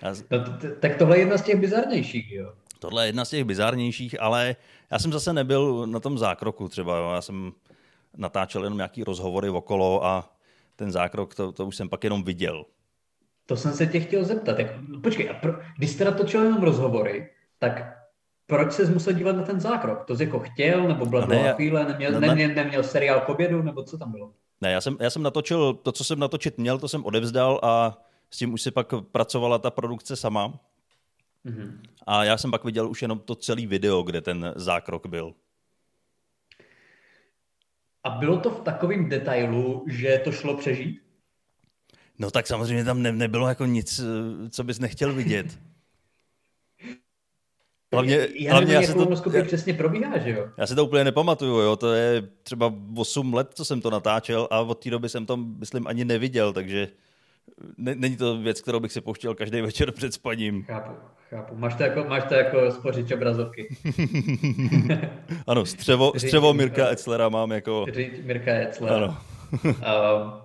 Já, 0.01 0.13
No, 0.31 0.39
tak 0.79 0.97
tohle 0.97 1.17
je 1.17 1.21
jedna 1.21 1.37
z 1.37 1.41
těch 1.43 1.59
bizarnějších, 1.59 2.31
jo. 2.31 2.53
Tohle 2.83 3.03
je 3.03 3.07
jedna 3.07 3.25
z 3.25 3.29
těch 3.29 3.43
bizárnějších, 3.43 4.21
ale 4.21 4.55
já 4.91 4.99
jsem 4.99 5.11
zase 5.11 5.33
nebyl 5.33 5.87
na 5.87 5.99
tom 5.99 6.17
zákroku 6.17 6.69
třeba. 6.69 6.97
Jo. 6.97 7.11
Já 7.15 7.21
jsem 7.21 7.51
natáčel 8.17 8.63
jenom 8.63 8.77
nějaký 8.77 9.03
rozhovory 9.03 9.49
okolo 9.49 10.05
a 10.05 10.29
ten 10.75 10.91
zákrok, 10.91 11.35
to, 11.35 11.51
to 11.51 11.65
už 11.65 11.75
jsem 11.75 11.89
pak 11.89 12.03
jenom 12.03 12.23
viděl. 12.23 12.65
To 13.45 13.55
jsem 13.55 13.73
se 13.73 13.87
tě 13.87 13.99
chtěl 13.99 14.25
zeptat. 14.25 14.59
Jak, 14.59 14.67
no, 14.87 14.99
počkej, 14.99 15.29
a 15.29 15.33
pro, 15.33 15.53
když 15.77 15.89
jsi 15.89 15.97
teda 15.97 16.11
točil 16.11 16.43
jenom 16.43 16.63
rozhovory, 16.63 17.29
tak 17.59 17.97
proč 18.47 18.73
jsi 18.73 18.85
musel 18.85 19.13
dívat 19.13 19.35
na 19.35 19.43
ten 19.43 19.59
zákrok? 19.59 20.05
To 20.05 20.15
jsi 20.15 20.23
jako 20.23 20.39
chtěl, 20.39 20.87
nebo 20.87 21.05
byla 21.05 21.25
ne, 21.25 21.53
chvíle, 21.55 21.85
neměl, 21.85 22.11
ne. 22.11 22.27
neměl, 22.27 22.49
neměl 22.55 22.83
seriál 22.83 23.21
k 23.21 23.29
obědu, 23.29 23.61
nebo 23.61 23.83
co 23.83 23.97
tam 23.97 24.11
bylo? 24.11 24.31
Ne, 24.61 24.71
já 24.71 24.81
jsem, 24.81 24.97
já 24.99 25.09
jsem 25.09 25.23
natočil, 25.23 25.73
to, 25.73 25.91
co 25.91 26.03
jsem 26.03 26.19
natočit 26.19 26.57
měl, 26.57 26.79
to 26.79 26.87
jsem 26.87 27.05
odevzdal 27.05 27.59
a 27.63 27.97
s 28.31 28.37
tím 28.37 28.53
už 28.53 28.61
si 28.61 28.71
pak 28.71 28.93
pracovala 29.11 29.57
ta 29.59 29.71
produkce 29.71 30.15
sama. 30.15 30.59
Mhm. 31.43 31.83
A 32.07 32.23
já 32.23 32.37
jsem 32.37 32.51
pak 32.51 32.63
viděl 32.63 32.89
už 32.89 33.01
jenom 33.01 33.19
to 33.19 33.35
celý 33.35 33.67
video, 33.67 34.03
kde 34.03 34.21
ten 34.21 34.53
zákrok 34.55 35.07
byl. 35.07 35.33
A 38.03 38.09
bylo 38.09 38.39
to 38.39 38.49
v 38.49 38.61
takovém 38.61 39.09
detailu, 39.09 39.85
že 39.87 40.21
to 40.23 40.31
šlo 40.31 40.57
přežít? 40.57 41.01
No 42.19 42.31
tak 42.31 42.47
samozřejmě 42.47 42.83
tam 42.83 43.01
ne, 43.01 43.11
nebylo 43.11 43.47
jako 43.47 43.65
nic, 43.65 44.01
co 44.49 44.63
bys 44.63 44.79
nechtěl 44.79 45.13
vidět. 45.13 45.59
Hlavně, 47.93 48.27
já 48.33 48.51
hlavně 48.51 48.73
já, 48.73 48.81
se 48.81 48.93
to, 48.93 49.31
já, 49.33 49.43
přesně 49.45 49.73
probíhá, 49.73 50.17
že 50.17 50.29
jo? 50.29 50.49
já 50.57 50.67
si 50.67 50.75
to 50.75 50.85
úplně 50.85 51.03
nepamatuju, 51.03 51.57
jo. 51.57 51.75
to 51.75 51.93
je 51.93 52.21
třeba 52.43 52.73
8 52.97 53.33
let, 53.33 53.51
co 53.53 53.65
jsem 53.65 53.81
to 53.81 53.89
natáčel 53.89 54.47
a 54.51 54.59
od 54.59 54.83
té 54.83 54.89
doby 54.89 55.09
jsem 55.09 55.25
to, 55.25 55.37
myslím, 55.37 55.87
ani 55.87 56.05
neviděl, 56.05 56.53
takže 56.53 56.87
není 57.77 58.17
to 58.17 58.37
věc, 58.37 58.61
kterou 58.61 58.79
bych 58.79 58.91
si 58.91 59.01
pouštěl 59.01 59.35
každý 59.35 59.61
večer 59.61 59.91
před 59.91 60.13
spaním. 60.13 60.63
Chápu, 60.63 60.91
chápu. 61.29 61.55
Máš 61.55 61.75
to 61.75 61.83
jako, 61.83 62.03
máš 62.09 62.23
to 62.23 62.33
jako 62.35 62.71
spořič 62.71 63.11
obrazovky. 63.11 63.75
Ano, 65.47 65.65
střevo, 65.65 66.13
střevo 66.17 66.53
Mirka 66.53 66.87
Etzlera 66.89 67.29
mám 67.29 67.51
jako... 67.51 67.85
Mirka 68.23 68.51
Jecler. 68.53 68.93
Ano. 68.93 69.17
Um, 69.63 69.73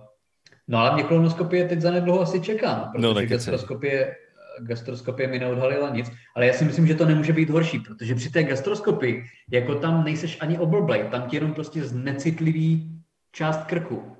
no 0.67 0.77
ale 0.77 0.93
mě 0.93 1.03
kolonoskopie 1.03 1.67
teď 1.67 1.81
zanedlouho 1.81 2.21
asi 2.21 2.41
čeká, 2.41 2.75
no, 2.75 2.91
protože 2.91 3.01
No, 3.01 3.07
no, 3.13 3.19
nekecej. 3.19 3.37
gastroskopie, 3.37 4.15
gastroskopie 4.59 5.27
mi 5.27 5.39
neodhalila 5.39 5.89
nic, 5.89 6.11
ale 6.35 6.47
já 6.47 6.53
si 6.53 6.65
myslím, 6.65 6.87
že 6.87 6.95
to 6.95 7.05
nemůže 7.05 7.33
být 7.33 7.49
horší, 7.49 7.79
protože 7.79 8.15
při 8.15 8.29
té 8.29 8.43
gastroskopii, 8.43 9.23
jako 9.51 9.75
tam 9.75 10.03
nejseš 10.03 10.37
ani 10.41 10.59
oblblej, 10.59 11.03
tam 11.11 11.29
ti 11.29 11.35
jenom 11.37 11.53
prostě 11.53 11.83
znecitlivý 11.83 12.99
část 13.31 13.63
krku. 13.65 14.15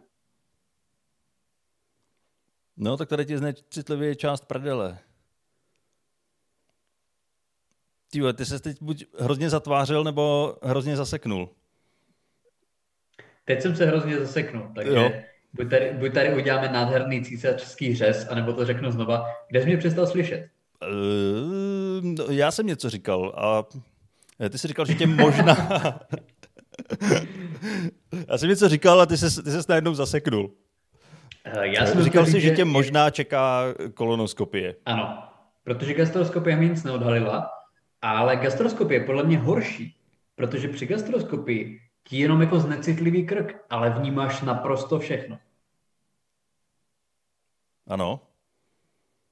No, 2.82 2.98
tak 2.98 3.10
tady 3.10 3.26
ti 3.26 3.38
znecitlivě 3.38 4.08
je 4.08 4.16
část 4.16 4.46
prdele. 4.46 4.98
Ty, 8.12 8.22
ty 8.34 8.46
se 8.46 8.60
teď 8.60 8.82
buď 8.82 9.06
hrozně 9.20 9.50
zatvářil, 9.50 10.04
nebo 10.04 10.56
hrozně 10.64 10.96
zaseknul. 10.96 11.50
Teď 13.46 13.62
jsem 13.62 13.76
se 13.76 13.86
hrozně 13.86 14.20
zaseknul, 14.20 14.72
takže 14.76 14.92
Jo. 14.92 15.12
buď 15.54 15.70
tady, 15.70 15.94
buď 15.94 16.14
tady 16.14 16.36
uděláme 16.36 16.72
nádherný 16.72 17.26
císařský 17.26 17.96
řez, 17.96 18.28
anebo 18.30 18.54
to 18.54 18.66
řeknu 18.66 18.92
znova, 18.92 19.26
kde 19.50 19.62
jsi 19.62 19.66
mě 19.68 19.78
přestal 19.78 20.08
slyšet? 20.08 20.50
Uh, 20.82 22.04
no, 22.04 22.26
já 22.30 22.52
jsem 22.52 22.68
něco 22.68 22.90
říkal 22.90 23.34
a 23.38 23.66
ty 24.50 24.58
jsi 24.58 24.68
říkal, 24.68 24.86
že 24.86 24.96
tě 24.96 25.08
možná... 25.08 25.56
já 28.30 28.38
jsem 28.38 28.50
něco 28.50 28.70
říkal 28.70 29.02
a 29.02 29.06
ty 29.06 29.18
se 29.18 29.44
ty 29.44 29.52
ses 29.52 29.68
najednou 29.68 29.94
zaseknul. 29.94 30.52
Eh, 31.46 31.68
Já 31.68 31.86
jsem 31.86 32.04
říkal 32.04 32.26
jsi, 32.26 32.42
že 32.42 32.56
tě 32.56 32.66
možná 32.66 33.10
čeká 33.10 33.64
kolonoskopie. 33.94 34.76
Ano, 34.86 35.24
protože 35.64 35.94
gastroskopie 35.94 36.56
mi 36.56 36.70
nic 36.70 36.84
neodhalila, 36.84 37.50
ale 38.02 38.36
gastroskopie 38.36 39.00
je 39.00 39.06
podle 39.06 39.24
mě 39.24 39.38
horší, 39.38 39.96
protože 40.36 40.68
při 40.68 40.86
gastroskopii 40.86 41.80
ti 42.04 42.18
jenom 42.18 42.42
jako 42.42 42.60
znecitlivý 42.60 43.26
krk, 43.26 43.56
ale 43.70 43.90
vnímáš 43.90 44.42
naprosto 44.42 45.00
všechno. 45.00 45.38
Ano. 47.88 48.22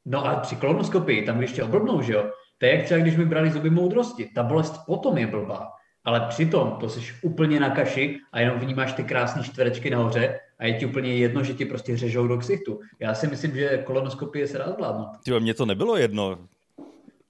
No 0.05 0.25
a 0.25 0.35
při 0.35 0.55
kolonoskopii, 0.55 1.25
tam 1.25 1.37
když 1.37 1.51
tě 1.51 1.63
oblbnou, 1.63 2.01
že 2.01 2.13
jo, 2.13 2.31
to 2.57 2.65
je 2.65 2.75
jak 2.75 2.85
třeba, 2.85 2.99
když 2.99 3.17
mi 3.17 3.25
brali 3.25 3.51
zuby 3.51 3.69
moudrosti. 3.69 4.25
Ta 4.35 4.43
bolest 4.43 4.77
potom 4.85 5.17
je 5.17 5.27
blbá. 5.27 5.71
Ale 6.03 6.25
přitom 6.29 6.77
to 6.79 6.89
jsi 6.89 7.01
úplně 7.21 7.59
na 7.59 7.69
kaši 7.69 8.19
a 8.31 8.39
jenom 8.39 8.59
vnímáš 8.59 8.93
ty 8.93 9.03
krásné 9.03 9.43
čtverečky 9.43 9.89
nahoře 9.89 10.39
a 10.59 10.65
je 10.65 10.73
ti 10.73 10.85
úplně 10.85 11.15
jedno, 11.15 11.43
že 11.43 11.53
ti 11.53 11.65
prostě 11.65 11.97
řežou 11.97 12.27
do 12.27 12.37
ksichtu. 12.37 12.79
Já 12.99 13.15
si 13.15 13.27
myslím, 13.27 13.55
že 13.55 13.83
kolonoskopie 13.85 14.47
se 14.47 14.57
dá 14.57 14.71
zvládnout. 14.71 15.07
Tyjo, 15.23 15.39
mně 15.39 15.53
to 15.53 15.65
nebylo 15.65 15.97
jedno. 15.97 16.39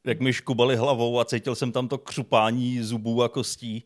Jak 0.05 0.19
mi 0.19 0.34
škubali 0.34 0.75
hlavou 0.75 1.19
a 1.19 1.25
cítil 1.25 1.55
jsem 1.55 1.72
tam 1.72 1.88
to 1.88 1.98
křupání 1.98 2.81
zubů 2.81 3.24
a 3.24 3.29
kostí. 3.29 3.84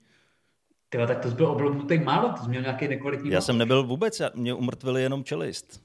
Tyjo, 0.89 1.07
tak 1.07 1.19
to 1.19 1.29
jsi 1.29 1.35
byl 1.35 1.47
oblomnutý 1.47 1.99
málo, 1.99 2.29
to 2.29 2.43
jsi 2.43 2.49
měl 2.49 2.61
nějaký 2.61 2.87
nekvalitní 2.87 3.31
Já 3.31 3.41
jsem 3.41 3.57
nebyl 3.57 3.83
vůbec, 3.83 4.19
já, 4.19 4.29
mě 4.35 4.53
umrtvili 4.53 5.01
jenom 5.01 5.23
čelist. 5.23 5.81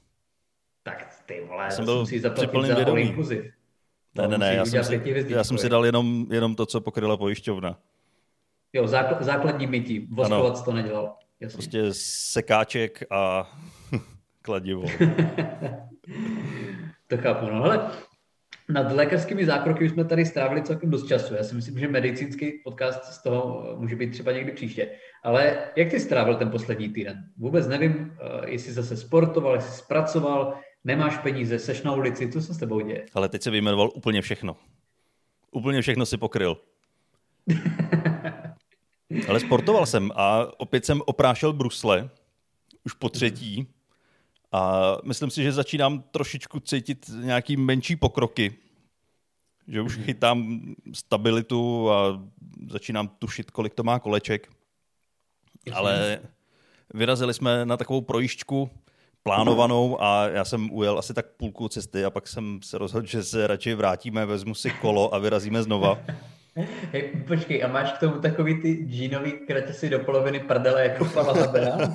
Tak 0.83 1.23
ty 1.25 1.45
vole, 1.47 1.63
já 1.63 1.71
jsem 1.71 1.85
byl 1.85 2.05
si 2.05 2.19
zaplatit 2.19 2.67
za 2.67 2.75
vědomí. 2.75 3.01
inkluziv. 3.01 3.45
Ne, 4.15 4.27
ne, 4.27 4.37
ne, 4.37 4.55
já 4.55 4.65
jsem, 4.65 4.83
si, 4.83 5.25
já 5.27 5.43
jsem 5.43 5.57
si 5.57 5.69
dal 5.69 5.85
jenom, 5.85 6.25
jenom 6.31 6.55
to, 6.55 6.65
co 6.65 6.81
pokryla 6.81 7.17
pojišťovna. 7.17 7.79
Jo, 8.73 8.87
zákl, 8.87 9.23
základní 9.23 9.67
mytí. 9.67 10.07
Voskovat 10.11 10.65
to 10.65 10.73
nedělal. 10.73 11.15
Jasně. 11.39 11.57
Prostě 11.57 11.83
sekáček 12.31 13.03
a 13.09 13.51
kladivo. 14.41 14.83
to 17.07 17.17
chápu. 17.17 17.45
No 17.45 17.61
hele, 17.61 17.91
nad 18.69 18.91
lékařskými 18.91 19.45
zákroky 19.45 19.89
jsme 19.89 20.05
tady 20.05 20.25
strávili 20.25 20.63
celkem 20.63 20.89
dost 20.89 21.07
času. 21.07 21.33
Já 21.33 21.43
si 21.43 21.55
myslím, 21.55 21.79
že 21.79 21.87
medicínský 21.87 22.51
podcast 22.63 23.03
z 23.03 23.23
toho 23.23 23.75
může 23.79 23.95
být 23.95 24.11
třeba 24.11 24.31
někdy 24.31 24.51
příště. 24.51 24.89
Ale 25.23 25.57
jak 25.75 25.89
ty 25.89 25.99
strávil 25.99 26.35
ten 26.35 26.51
poslední 26.51 26.89
týden? 26.89 27.23
Vůbec 27.37 27.67
nevím, 27.67 28.17
eh, 28.21 28.49
jestli 28.49 28.73
zase 28.73 28.97
sportoval, 28.97 29.55
jestli 29.55 29.71
zpracoval, 29.71 30.53
nemáš 30.83 31.17
peníze, 31.17 31.59
seš 31.59 31.81
na 31.81 31.93
ulici, 31.93 32.31
co 32.31 32.41
se 32.41 32.53
s 32.53 32.57
tebou 32.57 32.79
děje? 32.79 33.05
Ale 33.13 33.29
teď 33.29 33.41
se 33.41 33.51
vyjmenoval 33.51 33.89
úplně 33.95 34.21
všechno. 34.21 34.55
Úplně 35.51 35.81
všechno 35.81 36.05
si 36.05 36.17
pokryl. 36.17 36.57
Ale 39.27 39.39
sportoval 39.39 39.85
jsem 39.85 40.11
a 40.15 40.47
opět 40.57 40.85
jsem 40.85 41.01
oprášel 41.05 41.53
brusle, 41.53 42.09
už 42.83 42.93
po 42.93 43.09
třetí. 43.09 43.67
A 44.51 44.81
myslím 45.03 45.29
si, 45.29 45.43
že 45.43 45.51
začínám 45.51 46.03
trošičku 46.11 46.59
cítit 46.59 47.11
nějaký 47.21 47.57
menší 47.57 47.95
pokroky. 47.95 48.55
Že 49.67 49.81
už 49.81 49.97
mhm. 49.97 50.05
chytám 50.05 50.59
stabilitu 50.93 51.91
a 51.91 52.21
začínám 52.69 53.07
tušit, 53.07 53.51
kolik 53.51 53.73
to 53.73 53.83
má 53.83 53.99
koleček. 53.99 54.49
Ale 55.73 56.19
vyrazili 56.93 57.33
jsme 57.33 57.65
na 57.65 57.77
takovou 57.77 58.01
projížďku 58.01 58.69
plánovanou 59.23 60.01
a 60.01 60.27
já 60.27 60.45
jsem 60.45 60.71
ujel 60.71 60.99
asi 60.99 61.13
tak 61.13 61.25
půlku 61.37 61.67
cesty 61.67 62.05
a 62.05 62.09
pak 62.09 62.27
jsem 62.27 62.59
se 62.63 62.77
rozhodl, 62.77 63.07
že 63.07 63.23
se 63.23 63.47
radši 63.47 63.73
vrátíme, 63.73 64.25
vezmu 64.25 64.55
si 64.55 64.71
kolo 64.71 65.13
a 65.13 65.17
vyrazíme 65.17 65.63
znova. 65.63 65.99
Hej, 66.91 67.11
počkej, 67.27 67.63
a 67.63 67.67
máš 67.67 67.91
k 67.91 67.97
tomu 67.97 68.21
takový 68.21 68.61
ty 68.61 68.73
džínový 68.73 69.31
kratěsy 69.31 69.89
do 69.89 69.99
poloviny 69.99 70.39
prdele 70.39 70.83
jako 70.83 71.05
Pavla 71.05 71.33
Habera? 71.33 71.77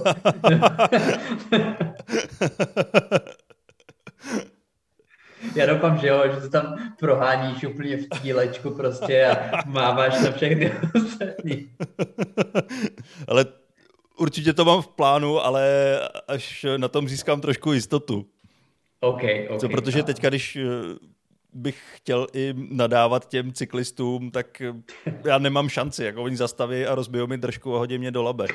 Já 5.56 5.66
doufám, 5.66 5.98
že 5.98 6.08
jo, 6.08 6.22
že 6.34 6.40
to 6.40 6.48
tam 6.48 6.92
proháníš 6.98 7.64
úplně 7.64 7.96
v 7.96 8.08
tílečku 8.22 8.70
prostě 8.70 9.26
a 9.26 9.62
máváš 9.66 10.20
na 10.24 10.30
všechny 10.30 10.72
ostatní. 11.04 11.70
Ale 13.28 13.44
určitě 14.18 14.52
to 14.52 14.64
mám 14.64 14.82
v 14.82 14.88
plánu, 14.88 15.40
ale 15.40 15.98
až 16.28 16.66
na 16.76 16.88
tom 16.88 17.08
získám 17.08 17.40
trošku 17.40 17.72
jistotu. 17.72 18.26
OK, 19.00 19.22
OK. 19.48 19.60
Co, 19.60 19.68
protože 19.68 20.02
teďka, 20.02 20.28
když 20.28 20.58
bych 21.52 21.82
chtěl 21.94 22.26
i 22.32 22.54
nadávat 22.70 23.28
těm 23.28 23.52
cyklistům, 23.52 24.30
tak 24.30 24.62
já 25.24 25.38
nemám 25.38 25.68
šanci, 25.68 26.04
jako 26.04 26.22
oni 26.22 26.36
zastaví 26.36 26.86
a 26.86 26.94
rozbijou 26.94 27.26
mi 27.26 27.38
držku 27.38 27.74
a 27.76 27.78
hodí 27.78 27.98
mě 27.98 28.10
do 28.10 28.22
labe. 28.22 28.46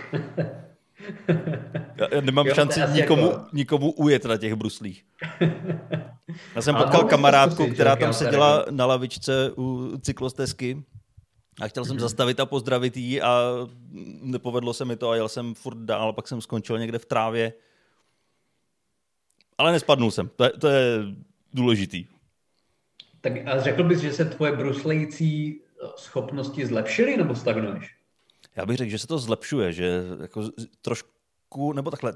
Já, 1.96 2.22
nemám 2.22 2.48
jo, 2.48 2.56
šanci 2.56 2.80
nikomu, 2.94 3.28
jako... 3.28 3.46
nikomu 3.54 3.92
ujet 3.92 4.26
na 4.26 4.38
těch 4.38 4.56
bruslích. 4.56 5.06
Já 6.56 6.62
jsem 6.62 6.76
potkal 6.76 7.04
kamarádku, 7.04 7.56
zkusit, 7.56 7.74
která 7.74 7.96
tam 7.96 8.14
seděla 8.14 8.66
na 8.70 8.86
lavičce 8.86 9.52
u 9.58 9.98
cyklostezky 10.02 10.84
a 11.62 11.68
chtěl 11.68 11.86
jsem 11.86 11.98
mm-hmm. 11.98 12.00
zastavit 12.00 12.40
a 12.40 12.46
pozdravit 12.46 12.98
jí 12.98 13.22
a 13.22 13.52
nepovedlo 14.22 14.74
se 14.74 14.86
mi 14.86 14.96
to 14.96 15.10
a 15.10 15.16
jel 15.16 15.30
jsem 15.30 15.54
furt 15.54 15.78
dál, 15.78 16.14
pak 16.14 16.28
jsem 16.28 16.42
skončil 16.42 16.80
někde 16.80 17.00
v 17.00 17.06
trávě. 17.06 17.54
Ale 19.58 19.72
nespadnul 19.72 20.12
jsem, 20.12 20.30
to 20.36 20.44
je, 20.44 20.50
to 20.50 20.68
je 20.68 21.00
důležitý. 21.54 22.06
Tak 23.22 23.34
a 23.48 23.60
řekl 23.60 23.84
bys, 23.84 24.00
že 24.00 24.14
se 24.14 24.26
tvoje 24.26 24.52
bruslející 24.52 25.62
schopnosti 25.96 26.66
zlepšily 26.66 27.18
nebo 27.18 27.36
stagnuješ? 27.36 27.96
Já 28.56 28.66
bych 28.66 28.78
řekl, 28.78 28.92
že 28.92 29.00
se 29.00 29.08
to 29.08 29.20
zlepšuje, 29.20 29.74
že 29.74 30.04
jako 30.22 30.50
trošku, 30.82 31.74
nebo 31.74 31.92
takhle, 31.92 32.14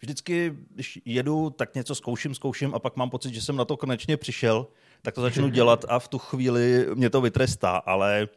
vždycky, 0.00 0.56
když 0.70 1.00
jedu, 1.04 1.50
tak 1.50 1.74
něco 1.74 1.94
zkouším, 1.94 2.34
zkouším 2.34 2.74
a 2.74 2.78
pak 2.78 2.96
mám 2.96 3.10
pocit, 3.10 3.34
že 3.34 3.42
jsem 3.42 3.56
na 3.56 3.64
to 3.64 3.76
konečně 3.76 4.16
přišel, 4.16 4.66
tak 5.02 5.14
to 5.14 5.20
začnu 5.20 5.48
dělat 5.50 5.84
a 5.88 5.98
v 5.98 6.08
tu 6.08 6.18
chvíli 6.18 6.86
mě 6.94 7.10
to 7.10 7.20
vytrestá, 7.20 7.76
ale 7.76 8.28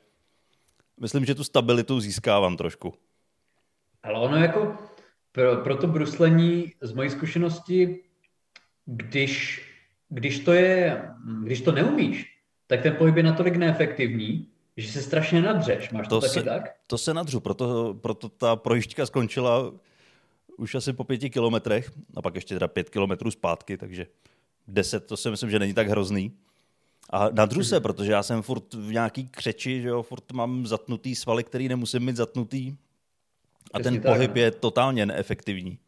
myslím, 0.99 1.25
že 1.25 1.35
tu 1.35 1.43
stabilitu 1.43 1.99
získávám 1.99 2.57
trošku. 2.57 2.93
Ale 4.03 4.19
ono 4.19 4.37
jako 4.37 4.77
pro, 5.31 5.57
pro 5.57 5.77
to 5.77 5.87
bruslení 5.87 6.71
z 6.81 6.93
mojí 6.93 7.09
zkušenosti, 7.09 8.03
když 8.85 9.61
když 10.09 10.39
to, 10.39 10.53
je, 10.53 11.01
když 11.43 11.61
to 11.61 11.71
neumíš, 11.71 12.35
tak 12.67 12.81
ten 12.81 12.95
pohyb 12.95 13.15
je 13.15 13.23
natolik 13.23 13.55
neefektivní, 13.55 14.47
že 14.77 14.91
se 14.91 15.01
strašně 15.01 15.41
nadřeš. 15.41 15.89
Máš 15.91 16.07
to, 16.07 16.15
to 16.15 16.21
taky 16.21 16.33
se, 16.33 16.43
tak? 16.43 16.75
To 16.87 16.97
se 16.97 17.13
nadřu, 17.13 17.39
proto, 17.39 17.93
proto 18.01 18.29
ta 18.29 18.55
projížďka 18.55 19.05
skončila 19.05 19.73
už 20.57 20.75
asi 20.75 20.93
po 20.93 21.03
pěti 21.03 21.29
kilometrech 21.29 21.91
a 22.15 22.21
pak 22.21 22.35
ještě 22.35 22.55
teda 22.55 22.67
pět 22.67 22.89
kilometrů 22.89 23.31
zpátky, 23.31 23.77
takže 23.77 24.07
deset, 24.67 25.05
to 25.05 25.17
si 25.17 25.29
myslím, 25.29 25.49
že 25.49 25.59
není 25.59 25.73
tak 25.73 25.87
hrozný. 25.87 26.31
A 27.09 27.29
nadřu 27.29 27.63
se, 27.63 27.75
mhm. 27.75 27.83
protože 27.83 28.11
já 28.11 28.23
jsem 28.23 28.41
furt 28.41 28.73
v 28.73 28.91
nějaký 28.91 29.27
křeči, 29.27 29.81
že 29.81 29.87
jo, 29.87 30.03
furt 30.03 30.31
mám 30.31 30.67
zatnutý 30.67 31.15
svaly, 31.15 31.43
který 31.43 31.67
nemusím 31.67 32.03
mít 32.05 32.15
zatnutý. 32.15 32.75
A 33.73 33.79
Přesně 33.79 33.91
ten 33.91 34.01
tak, 34.01 34.13
pohyb 34.13 34.35
no. 34.35 34.41
je 34.41 34.51
totálně 34.51 35.05
neefektivní. 35.05 35.79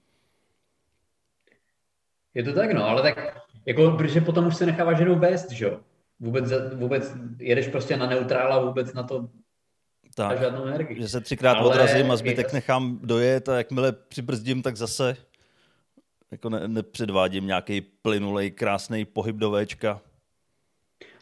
Je 2.33 2.43
to 2.43 2.53
tak, 2.53 2.73
no, 2.73 2.85
ale 2.85 3.01
tak 3.01 3.46
jako, 3.67 3.91
protože 3.91 4.21
potom 4.21 4.47
už 4.47 4.55
se 4.55 4.65
necháváš 4.65 4.99
jenom 4.99 5.19
vést, 5.19 5.51
že 5.51 5.65
jo? 5.65 5.79
Vůbec, 6.19 6.53
vůbec 6.73 7.13
jedeš 7.39 7.67
prostě 7.67 7.97
na 7.97 8.07
neutrála, 8.07 8.65
vůbec 8.65 8.93
na 8.93 9.03
to 9.03 9.29
tak, 10.15 10.39
žádnou 10.39 10.65
energii. 10.65 11.01
Že 11.01 11.09
se 11.09 11.21
třikrát 11.21 11.53
Ale 11.53 11.69
odrazím 11.69 12.11
a 12.11 12.15
zbytek 12.15 12.53
nechám 12.53 12.99
dojet 13.03 13.49
a 13.49 13.57
jakmile 13.57 13.91
přibrzdím, 13.91 14.61
tak 14.61 14.77
zase 14.77 15.17
jako 16.31 16.49
ne, 16.49 16.67
nepředvádím 16.67 17.47
nějaký 17.47 17.81
plynulej, 17.81 18.51
krásný 18.51 19.05
pohyb 19.05 19.35
do 19.35 19.51
Včka. 19.51 20.01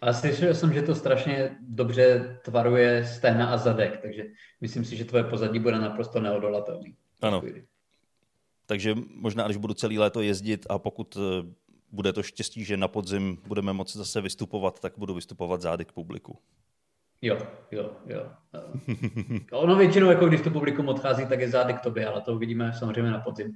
Ale 0.02 0.14
slyšel 0.14 0.54
jsem, 0.54 0.74
že 0.74 0.82
to 0.82 0.96
strašně 0.96 1.58
dobře 1.62 2.38
tvaruje 2.44 3.06
stehna 3.06 3.48
a 3.48 3.58
zadek, 3.58 4.02
takže 4.02 4.24
myslím 4.62 4.86
si, 4.86 4.98
že 4.98 5.06
tvoje 5.06 5.24
pozadí 5.24 5.60
bude 5.60 5.80
naprosto 5.80 6.22
neodolatelný. 6.22 6.96
Ano. 7.22 7.44
Takže 8.66 8.96
možná, 9.16 9.46
když 9.46 9.58
budu 9.58 9.74
celý 9.74 10.00
léto 10.00 10.22
jezdit 10.22 10.66
a 10.70 10.80
pokud 10.80 11.18
eh, 11.18 11.46
bude 11.96 12.14
to 12.14 12.24
štěstí, 12.24 12.64
že 12.64 12.78
na 12.78 12.88
podzim 12.88 13.38
budeme 13.48 13.74
moci 13.74 13.98
zase 13.98 14.22
vystupovat, 14.22 14.80
tak 14.80 14.94
budu 14.98 15.14
vystupovat 15.14 15.62
zády 15.62 15.86
k 15.86 15.92
publiku. 15.92 16.40
Jo, 17.22 17.38
jo, 17.72 17.92
jo. 18.06 18.26
ono 19.52 19.76
většinou, 19.76 20.10
jako 20.10 20.28
když 20.28 20.42
to 20.42 20.50
publikum 20.50 20.88
odchází, 20.88 21.26
tak 21.26 21.40
je 21.40 21.50
zády 21.50 21.74
k 21.74 21.80
tobě, 21.80 22.08
ale 22.08 22.22
to 22.22 22.34
uvidíme 22.34 22.74
samozřejmě 22.74 23.12
na 23.12 23.20
podzim. 23.20 23.52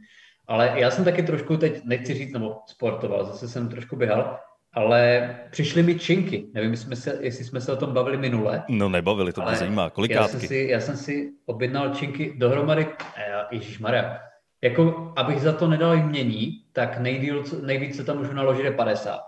Ale 0.47 0.73
já 0.75 0.91
jsem 0.91 1.05
taky 1.05 1.23
trošku 1.23 1.57
teď, 1.57 1.81
nechci 1.83 2.13
říct, 2.13 2.33
nebo 2.33 2.55
sportoval, 2.65 3.25
zase 3.25 3.47
jsem 3.47 3.69
trošku 3.69 3.95
běhal, 3.95 4.39
ale 4.73 5.35
přišly 5.51 5.83
mi 5.83 5.99
činky. 5.99 6.47
Nevím, 6.53 6.71
jestli 6.71 6.85
jsme 6.85 6.95
se, 6.95 7.17
jestli 7.21 7.45
jsme 7.45 7.61
se 7.61 7.73
o 7.73 7.75
tom 7.75 7.93
bavili 7.93 8.17
minule. 8.17 8.63
No 8.69 8.89
nebavili, 8.89 9.33
to 9.33 9.41
mě 9.41 9.55
zajímá. 9.55 9.89
Kolikátky? 9.89 10.23
Já 10.23 10.39
jsem, 10.39 10.47
si, 10.47 10.67
já 10.69 10.79
jsem 10.79 10.97
si 10.97 11.31
objednal 11.45 11.95
činky 11.95 12.33
dohromady, 12.37 12.87
eh, 13.17 13.45
Ježíš 13.51 13.79
Maria, 13.79 14.19
jako, 14.61 15.13
abych 15.15 15.41
za 15.41 15.53
to 15.53 15.67
nedal 15.67 15.93
jmění, 15.93 16.63
tak 16.73 16.97
nejdíl, 16.97 17.43
nejvíc, 17.65 17.97
co 17.97 18.03
tam 18.03 18.17
můžu 18.17 18.33
naložit, 18.33 18.63
je 18.63 18.71
50. 18.71 19.21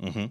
Mm-hmm. 0.00 0.30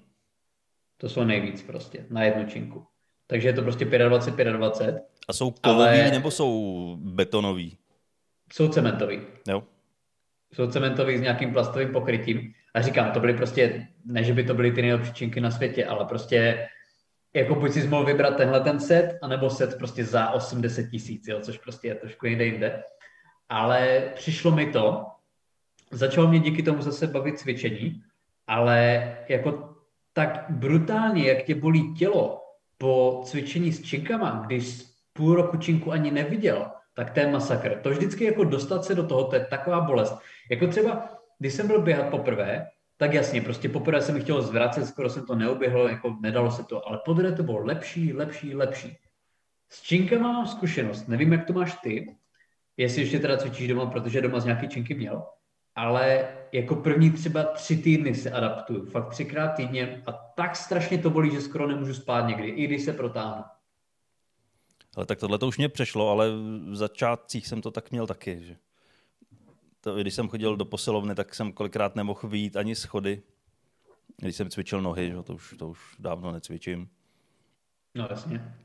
To 0.97 1.09
jsou 1.09 1.23
nejvíc 1.23 1.61
prostě, 1.61 2.05
na 2.09 2.23
jednu 2.23 2.45
činku. 2.45 2.85
Takže 3.27 3.49
je 3.49 3.53
to 3.53 3.61
prostě 3.61 3.85
25, 3.85 4.53
25. 4.53 5.03
A 5.27 5.33
jsou 5.33 5.51
kovový 5.51 5.83
ale... 5.83 6.11
nebo 6.11 6.31
jsou 6.31 6.97
betonový? 6.99 7.77
Jsou 8.53 8.67
cementový. 8.67 9.21
Jo. 9.47 9.63
Jsou 10.53 10.67
cementový 10.67 11.17
s 11.17 11.21
nějakým 11.21 11.53
plastovým 11.53 11.89
pokrytím. 11.89 12.53
A 12.73 12.81
říkám, 12.81 13.11
to 13.11 13.19
byly 13.19 13.33
prostě, 13.33 13.87
ne, 14.05 14.23
že 14.23 14.33
by 14.33 14.43
to 14.43 14.53
byly 14.53 14.71
ty 14.71 14.81
nejlepší 14.81 15.13
činky 15.13 15.41
na 15.41 15.51
světě, 15.51 15.85
ale 15.85 16.05
prostě 16.05 16.67
jako 17.33 17.55
buď 17.55 17.71
si 17.71 17.87
mohl 17.87 18.05
vybrat 18.05 18.37
tenhle 18.37 18.59
ten 18.59 18.79
set, 18.79 19.17
anebo 19.21 19.49
set 19.49 19.77
prostě 19.77 20.05
za 20.05 20.31
80 20.31 20.83
tisíc, 20.91 21.29
což 21.41 21.57
prostě 21.57 21.87
je 21.87 21.95
trošku 21.95 22.25
jinde 22.25 22.45
jinde 22.45 22.83
ale 23.49 24.11
přišlo 24.15 24.51
mi 24.51 24.71
to, 24.71 25.05
začalo 25.91 26.27
mě 26.27 26.39
díky 26.39 26.63
tomu 26.63 26.81
zase 26.81 27.07
bavit 27.07 27.39
cvičení, 27.39 28.03
ale 28.47 29.09
jako 29.29 29.75
tak 30.13 30.45
brutálně, 30.49 31.23
jak 31.23 31.43
tě 31.43 31.55
bolí 31.55 31.93
tělo 31.93 32.41
po 32.77 33.21
cvičení 33.25 33.73
s 33.73 33.81
činkama, 33.81 34.43
když 34.45 34.83
půl 35.13 35.35
roku 35.35 35.57
činku 35.57 35.91
ani 35.91 36.11
neviděl, 36.11 36.71
tak 36.93 37.11
to 37.11 37.19
je 37.19 37.31
masakr. 37.31 37.79
To 37.81 37.89
vždycky 37.89 38.23
jako 38.23 38.43
dostat 38.43 38.85
se 38.85 38.95
do 38.95 39.07
toho, 39.07 39.23
to 39.23 39.35
je 39.35 39.45
taková 39.45 39.81
bolest. 39.81 40.15
Jako 40.51 40.67
třeba, 40.67 41.09
když 41.39 41.53
jsem 41.53 41.67
byl 41.67 41.81
běhat 41.81 42.09
poprvé, 42.09 42.67
tak 42.97 43.13
jasně, 43.13 43.41
prostě 43.41 43.69
poprvé 43.69 44.01
jsem 44.01 44.21
chtěl 44.21 44.41
zvracet, 44.41 44.85
skoro 44.85 45.09
jsem 45.09 45.25
to 45.25 45.35
neoběhl, 45.35 45.87
jako 45.87 46.17
nedalo 46.21 46.51
se 46.51 46.63
to, 46.63 46.87
ale 46.87 46.99
podruhé 47.05 47.31
to 47.31 47.43
bylo 47.43 47.59
lepší, 47.59 48.13
lepší, 48.13 48.55
lepší. 48.55 48.97
S 49.69 49.81
činkama 49.81 50.31
mám 50.31 50.47
zkušenost, 50.47 51.07
nevím, 51.07 51.31
jak 51.31 51.45
to 51.45 51.53
máš 51.53 51.75
ty, 51.83 52.15
jestli 52.77 53.01
ještě 53.01 53.19
teda 53.19 53.37
cvičíš 53.37 53.67
doma, 53.67 53.85
protože 53.85 54.21
doma 54.21 54.39
z 54.39 54.45
nějaký 54.45 54.67
činky 54.67 54.93
měl, 54.93 55.23
ale 55.75 56.27
jako 56.51 56.75
první 56.75 57.11
třeba 57.11 57.43
tři 57.43 57.77
týdny 57.77 58.15
se 58.15 58.31
adaptuju, 58.31 58.85
fakt 58.85 59.09
třikrát 59.09 59.47
týdně 59.47 60.03
a 60.05 60.11
tak 60.11 60.55
strašně 60.55 60.97
to 60.97 61.09
bolí, 61.09 61.31
že 61.31 61.41
skoro 61.41 61.67
nemůžu 61.67 61.93
spát 61.93 62.27
někdy, 62.27 62.47
i 62.47 62.67
když 62.67 62.81
se 62.81 62.93
protáhnu. 62.93 63.43
Ale 64.95 65.05
tak 65.05 65.19
tohle 65.19 65.37
to 65.37 65.47
už 65.47 65.57
mě 65.57 65.69
přešlo, 65.69 66.09
ale 66.09 66.29
v 66.71 66.75
začátcích 66.75 67.47
jsem 67.47 67.61
to 67.61 67.71
tak 67.71 67.91
měl 67.91 68.07
taky. 68.07 68.43
Že 68.43 68.55
to, 69.81 69.95
když 69.95 70.13
jsem 70.13 70.27
chodil 70.27 70.55
do 70.55 70.65
posilovny, 70.65 71.15
tak 71.15 71.35
jsem 71.35 71.51
kolikrát 71.51 71.95
nemohl 71.95 72.27
vyjít 72.27 72.55
ani 72.55 72.75
schody. 72.75 73.21
Když 74.17 74.35
jsem 74.35 74.49
cvičil 74.49 74.81
nohy, 74.81 75.09
že, 75.09 75.23
to, 75.23 75.33
už, 75.33 75.55
to 75.59 75.69
už 75.69 75.95
dávno 75.99 76.31
necvičím. 76.31 76.89
No 77.95 78.07
jasně. 78.09 78.55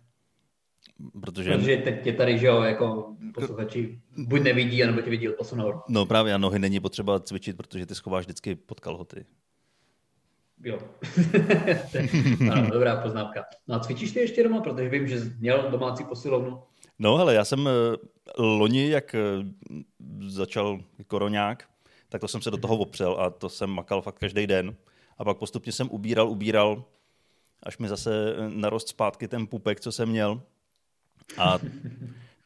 Protože... 1.21 1.51
Protože 1.51 1.77
teď 1.77 2.05
tě 2.05 2.13
tady, 2.13 2.39
že 2.39 2.47
jo, 2.47 2.63
jako 2.63 3.17
posluchači 3.35 4.01
buď 4.17 4.41
nevidí, 4.41 4.85
anebo 4.85 5.01
tě 5.01 5.11
vidí 5.11 5.29
od 5.29 5.55
No 5.89 6.07
právě 6.07 6.35
a 6.35 6.39
nohy 6.39 6.59
není 6.59 6.81
potřeba 6.81 7.21
cvičit, 7.21 7.57
protože 7.57 7.87
ty 7.87 7.95
schováš 7.95 8.25
vždycky 8.25 8.55
pod 8.55 8.81
kalhoty. 8.81 9.27
Jo. 10.65 10.79
ano, 12.53 12.71
dobrá 12.71 12.97
poznámka. 12.97 13.45
No 13.69 13.75
a 13.75 13.79
cvičíš 13.81 14.13
ty 14.13 14.21
ještě 14.21 14.43
doma, 14.43 14.61
protože 14.61 14.89
vím, 14.89 15.09
že 15.09 15.21
jsi 15.21 15.35
měl 15.39 15.71
domácí 15.71 16.05
posilovnu. 16.05 16.63
No 16.99 17.17
hele, 17.17 17.35
já 17.35 17.45
jsem 17.45 17.69
eh, 17.69 17.97
loni, 18.39 18.89
jak 18.89 19.15
eh, 19.15 19.19
začal 20.27 20.81
koroňák, 21.07 21.69
tak 22.09 22.21
to 22.21 22.29
jsem 22.29 22.43
se 22.43 22.51
do 22.51 22.57
toho 22.57 22.79
opřel 22.79 23.17
a 23.21 23.31
to 23.31 23.49
jsem 23.49 23.71
makal 23.71 24.03
fakt 24.03 24.19
každý 24.19 24.47
den. 24.47 24.77
A 25.19 25.25
pak 25.25 25.39
postupně 25.39 25.73
jsem 25.73 25.89
ubíral, 25.91 26.29
ubíral, 26.29 26.85
až 27.63 27.79
mi 27.79 27.89
zase 27.89 28.35
eh, 28.37 28.49
narost 28.49 28.89
zpátky 28.89 29.29
ten 29.29 29.47
pupek, 29.47 29.81
co 29.81 29.93
jsem 29.93 30.09
měl. 30.09 30.43
A 31.37 31.59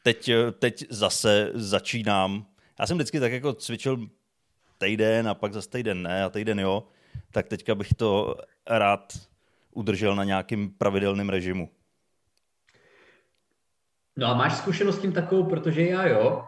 teď, 0.03 0.29
teď 0.59 0.85
zase 0.89 1.51
začínám. 1.53 2.45
Já 2.79 2.87
jsem 2.87 2.97
vždycky 2.97 3.19
tak 3.19 3.31
jako 3.31 3.53
cvičil 3.53 4.07
týden 4.77 5.27
a 5.27 5.33
pak 5.33 5.53
zase 5.53 5.69
týden 5.69 6.03
ne 6.03 6.23
a 6.23 6.29
týden 6.29 6.59
jo. 6.59 6.83
Tak 7.31 7.47
teďka 7.47 7.75
bych 7.75 7.93
to 7.93 8.35
rád 8.67 9.13
udržel 9.71 10.15
na 10.15 10.23
nějakým 10.23 10.69
pravidelném 10.69 11.29
režimu. 11.29 11.69
No 14.17 14.27
a 14.27 14.33
máš 14.33 14.57
zkušenost 14.57 14.95
s 14.95 15.01
tím 15.01 15.11
takovou, 15.11 15.43
protože 15.43 15.81
já 15.81 16.07
jo, 16.07 16.45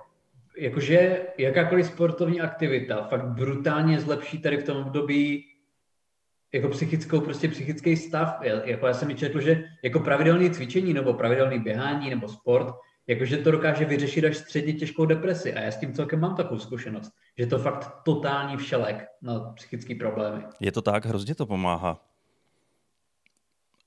jakože 0.58 1.28
jakákoliv 1.38 1.86
sportovní 1.86 2.42
aktivita 2.42 3.08
fakt 3.08 3.26
brutálně 3.26 4.00
zlepší 4.00 4.38
tady 4.38 4.58
v 4.58 4.64
tom 4.64 4.78
období 4.78 5.55
jako 6.56 6.70
psychickou, 6.70 7.22
prostě 7.22 7.48
psychický 7.48 7.98
stav. 7.98 8.38
Jako 8.42 8.88
já 8.88 8.94
jsem 8.94 9.08
mi 9.08 9.16
četl, 9.16 9.42
že 9.42 9.64
jako 9.84 10.00
pravidelné 10.00 10.50
cvičení 10.50 10.94
nebo 10.94 11.14
pravidelné 11.14 11.60
běhání 11.60 12.10
nebo 12.10 12.28
sport, 12.28 12.76
jakože 13.08 13.38
to 13.38 13.52
dokáže 13.52 13.86
vyřešit 13.86 14.26
až 14.26 14.38
středně 14.38 14.74
těžkou 14.74 15.06
depresi. 15.06 15.54
A 15.54 15.62
já 15.62 15.72
s 15.72 15.80
tím 15.80 15.94
celkem 15.94 16.20
mám 16.20 16.36
takovou 16.36 16.60
zkušenost, 16.60 17.12
že 17.38 17.46
to 17.46 17.60
fakt 17.60 18.04
totální 18.04 18.58
všelek 18.58 19.06
na 19.22 19.40
psychické 19.40 19.96
problémy. 19.96 20.44
Je 20.60 20.72
to 20.72 20.82
tak, 20.82 21.06
hrozně 21.06 21.36
to 21.36 21.46
pomáhá. 21.46 22.02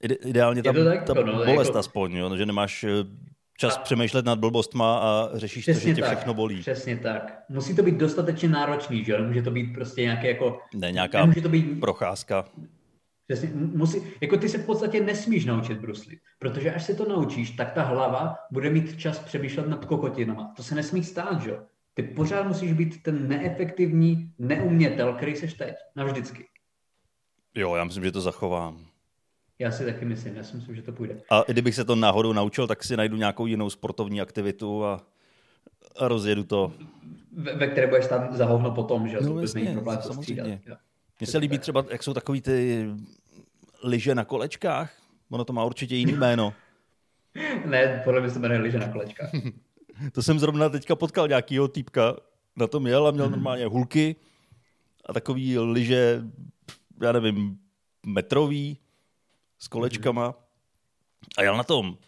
Ide, 0.02 0.14
ideálně 0.14 0.62
tam 0.62 0.74
tak, 0.74 1.04
ta 1.04 1.14
no, 1.14 1.44
bolest 1.44 1.68
jako... 1.68 1.78
aspoň, 1.78 2.16
jo, 2.16 2.36
že 2.36 2.46
nemáš 2.46 2.84
eh, 2.84 2.90
čas 3.58 3.76
a... 3.76 3.80
přemýšlet 3.80 4.24
nad 4.24 4.38
blbostma 4.38 4.98
a 4.98 5.30
řešíš 5.38 5.64
přesně 5.64 5.82
to, 5.82 5.88
že 5.88 5.94
tě 5.94 6.00
tak, 6.00 6.10
všechno 6.10 6.34
bolí. 6.34 6.60
Přesně 6.60 6.96
tak. 6.96 7.44
Musí 7.48 7.76
to 7.76 7.82
být 7.82 7.96
dostatečně 7.96 8.48
náročný, 8.48 9.04
že 9.04 9.18
Nemůže 9.18 9.42
to 9.42 9.50
být 9.50 9.72
prostě 9.74 10.02
nějaké 10.02 10.28
jako... 10.28 10.60
Ne, 10.74 10.92
nějaká 10.92 11.20
nemůže 11.20 11.40
to 11.40 11.48
být... 11.48 11.80
procházka. 11.80 12.44
Přesně, 13.26 13.50
musí, 13.54 14.02
jako 14.20 14.36
ty 14.36 14.48
se 14.48 14.58
v 14.58 14.66
podstatě 14.66 15.04
nesmíš 15.04 15.44
naučit 15.44 15.78
bruslit, 15.78 16.18
protože 16.38 16.74
až 16.74 16.84
se 16.84 16.94
to 16.94 17.08
naučíš, 17.08 17.50
tak 17.50 17.72
ta 17.72 17.82
hlava 17.82 18.36
bude 18.50 18.70
mít 18.70 19.00
čas 19.00 19.18
přemýšlet 19.18 19.68
nad 19.68 19.84
kokotinama. 19.84 20.52
To 20.56 20.62
se 20.62 20.74
nesmí 20.74 21.04
stát, 21.04 21.42
že 21.42 21.58
Ty 21.98 22.02
pořád 22.02 22.46
musíš 22.46 22.72
být 22.72 23.02
ten 23.02 23.28
neefektivní 23.28 24.32
neumětel, 24.38 25.12
který 25.12 25.36
seš 25.36 25.54
teď, 25.54 25.74
navždycky. 25.96 26.44
Jo, 27.54 27.74
já 27.74 27.84
myslím, 27.84 28.04
že 28.04 28.12
to 28.12 28.20
zachovám. 28.20 28.87
Já 29.58 29.70
si 29.70 29.84
taky 29.84 30.04
myslím, 30.04 30.36
já 30.36 30.44
si 30.44 30.56
myslím, 30.56 30.76
že 30.76 30.82
to 30.82 30.92
půjde. 30.92 31.20
A 31.30 31.44
kdybych 31.46 31.74
se 31.74 31.84
to 31.84 31.96
náhodou 31.96 32.32
naučil, 32.32 32.66
tak 32.66 32.84
si 32.84 32.96
najdu 32.96 33.16
nějakou 33.16 33.46
jinou 33.46 33.70
sportovní 33.70 34.20
aktivitu 34.20 34.84
a, 34.84 35.06
a 35.96 36.08
rozjedu 36.08 36.44
to. 36.44 36.72
Ve, 37.32 37.54
ve 37.54 37.66
které 37.66 37.86
budeš 37.86 38.06
tam 38.06 38.36
za 38.36 38.46
hovno 38.46 38.70
potom, 38.70 39.08
že? 39.08 39.18
No, 39.20 39.34
to 39.34 39.40
jasně, 39.40 39.72
problém 39.72 39.98
samozřejmě. 40.02 40.60
Mně 41.20 41.26
se 41.26 41.38
líbí 41.38 41.58
třeba, 41.58 41.84
jak 41.90 42.02
jsou 42.02 42.14
takový 42.14 42.40
ty 42.40 42.86
lyže 43.84 44.14
na 44.14 44.24
kolečkách. 44.24 44.92
Ono 45.30 45.44
to 45.44 45.52
má 45.52 45.64
určitě 45.64 45.96
jiný 45.96 46.12
jméno. 46.16 46.54
ne, 47.64 48.02
podle 48.04 48.20
mě 48.20 48.30
se 48.30 48.38
jmenuje 48.38 48.60
lyže 48.60 48.78
na 48.78 48.88
kolečkách. 48.88 49.30
to 50.12 50.22
jsem 50.22 50.38
zrovna 50.38 50.68
teďka 50.68 50.96
potkal 50.96 51.28
nějakýho 51.28 51.68
týpka, 51.68 52.16
na 52.56 52.66
tom 52.66 52.86
jel 52.86 53.06
a 53.06 53.10
měl 53.10 53.26
mm-hmm. 53.26 53.30
normálně 53.30 53.66
hulky 53.66 54.16
a 55.06 55.12
takový 55.12 55.58
lyže, 55.58 56.22
já 57.02 57.12
nevím, 57.12 57.58
metrový, 58.06 58.78
s 59.58 59.68
kolečkama 59.68 60.34
a 61.38 61.42
jel 61.42 61.56
na 61.56 61.64
tom. 61.64 61.98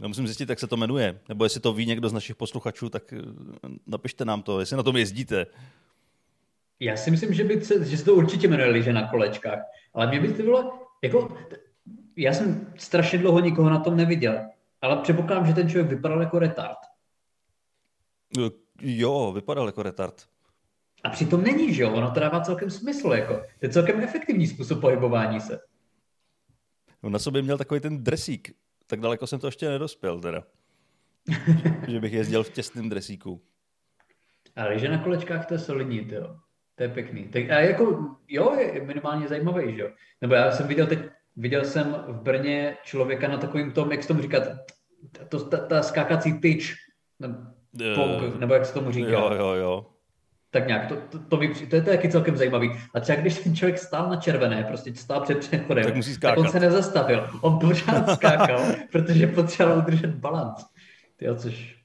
Já 0.00 0.08
musím 0.08 0.26
zjistit, 0.26 0.48
jak 0.48 0.58
se 0.58 0.66
to 0.66 0.76
jmenuje. 0.76 1.20
Nebo 1.28 1.44
jestli 1.44 1.60
to 1.60 1.72
ví 1.72 1.86
někdo 1.86 2.08
z 2.08 2.12
našich 2.12 2.36
posluchačů, 2.36 2.88
tak 2.88 3.12
eh, 3.12 3.18
napište 3.86 4.24
nám 4.24 4.42
to, 4.42 4.60
jestli 4.60 4.76
na 4.76 4.82
tom 4.82 4.96
jezdíte. 4.96 5.46
Já 6.80 6.96
si 6.96 7.10
myslím, 7.10 7.34
že, 7.34 7.44
by 7.44 7.64
se, 7.64 7.84
že 7.84 7.98
se 7.98 8.04
to 8.04 8.14
určitě 8.14 8.48
jmenuje 8.48 8.68
liže 8.68 8.92
na 8.92 9.08
kolečkách. 9.08 9.58
Ale 9.94 10.06
mě 10.06 10.20
by 10.20 10.32
to 10.32 10.42
bylo, 10.42 10.88
jako, 11.02 11.36
já 12.16 12.32
jsem 12.32 12.72
strašně 12.76 13.18
dlouho 13.18 13.40
nikoho 13.40 13.70
na 13.70 13.78
tom 13.78 13.96
neviděl, 13.96 14.40
ale 14.82 14.96
předpokládám, 14.96 15.46
že 15.46 15.54
ten 15.54 15.68
člověk 15.68 15.90
vypadal 15.90 16.20
jako 16.20 16.38
retard. 16.38 16.78
Eh, 18.38 18.50
jo, 18.80 19.32
vypadal 19.32 19.66
jako 19.66 19.82
retard. 19.82 20.26
A 21.04 21.10
přitom 21.10 21.42
není, 21.42 21.74
že 21.74 21.82
jo? 21.82 21.92
Ono 21.92 22.10
to 22.10 22.20
dává 22.20 22.40
celkem 22.40 22.70
smysl, 22.70 23.08
jako. 23.08 23.34
To 23.34 23.66
je 23.66 23.68
celkem 23.68 24.00
efektivní 24.00 24.46
způsob 24.46 24.80
pohybování 24.80 25.40
se. 25.40 25.60
On 27.02 27.12
na 27.12 27.18
sobě 27.18 27.42
měl 27.42 27.58
takový 27.58 27.80
ten 27.80 28.04
dresík. 28.04 28.54
Tak 28.86 29.00
daleko 29.00 29.26
jsem 29.26 29.40
to 29.40 29.46
ještě 29.46 29.68
nedospěl 29.68 30.20
teda. 30.20 30.44
že 31.88 32.00
bych 32.00 32.12
jezdil 32.12 32.44
v 32.44 32.50
těsném 32.50 32.88
dresíku. 32.88 33.42
Ale 34.56 34.78
že 34.78 34.88
na 34.88 34.98
kolečkách 34.98 35.46
to 35.46 35.54
je 35.54 35.58
solidní, 35.58 36.04
to, 36.04 36.36
to 36.74 36.82
je 36.82 36.88
pěkný. 36.88 37.28
Tak, 37.28 37.50
a 37.50 37.60
jako, 37.60 38.16
jo, 38.28 38.56
je 38.58 38.82
minimálně 38.84 39.28
zajímavý, 39.28 39.74
že 39.76 39.82
jo. 39.82 39.90
Nebo 40.20 40.34
já 40.34 40.52
jsem 40.52 40.68
viděl 40.68 40.86
teď, 40.86 40.98
viděl 41.36 41.64
jsem 41.64 42.04
v 42.08 42.22
Brně 42.22 42.76
člověka 42.82 43.28
na 43.28 43.36
takovým 43.36 43.72
tom, 43.72 43.92
jak 43.92 44.02
se 44.02 44.08
tomu 44.08 44.22
říkat, 44.22 44.42
to, 45.28 45.48
ta, 45.48 45.56
ta 45.56 45.82
skákací 45.82 46.40
tyč, 46.40 46.74
nebo, 47.18 47.36
nebo 48.38 48.54
jak 48.54 48.66
se 48.66 48.74
tomu 48.74 48.90
říká. 48.90 49.10
Jo, 49.10 49.30
jo, 49.34 49.48
jo 49.48 49.97
tak 50.50 50.66
nějak, 50.66 50.86
to, 50.86 50.96
to, 50.96 51.18
to, 51.18 51.36
mi, 51.36 51.48
to, 51.48 51.76
je, 51.76 51.82
to 51.82 51.90
je 51.90 51.96
taky 51.96 52.08
celkem 52.08 52.36
zajímavý. 52.36 52.70
A 52.94 53.00
třeba 53.00 53.20
když 53.20 53.38
ten 53.38 53.56
člověk 53.56 53.78
stál 53.78 54.10
na 54.10 54.16
červené, 54.16 54.64
prostě 54.64 54.94
stál 54.94 55.20
před 55.20 55.38
přechodem, 55.38 55.84
tak, 55.84 55.96
musí 55.96 56.20
tak 56.20 56.38
on 56.38 56.48
se 56.48 56.60
nezastavil. 56.60 57.28
On 57.40 57.58
pořád 57.58 58.10
skákal, 58.10 58.60
protože 58.92 59.26
potřeboval 59.26 59.78
udržet 59.78 60.14
balans. 60.14 60.64
Tyjo, 61.16 61.34
což 61.34 61.76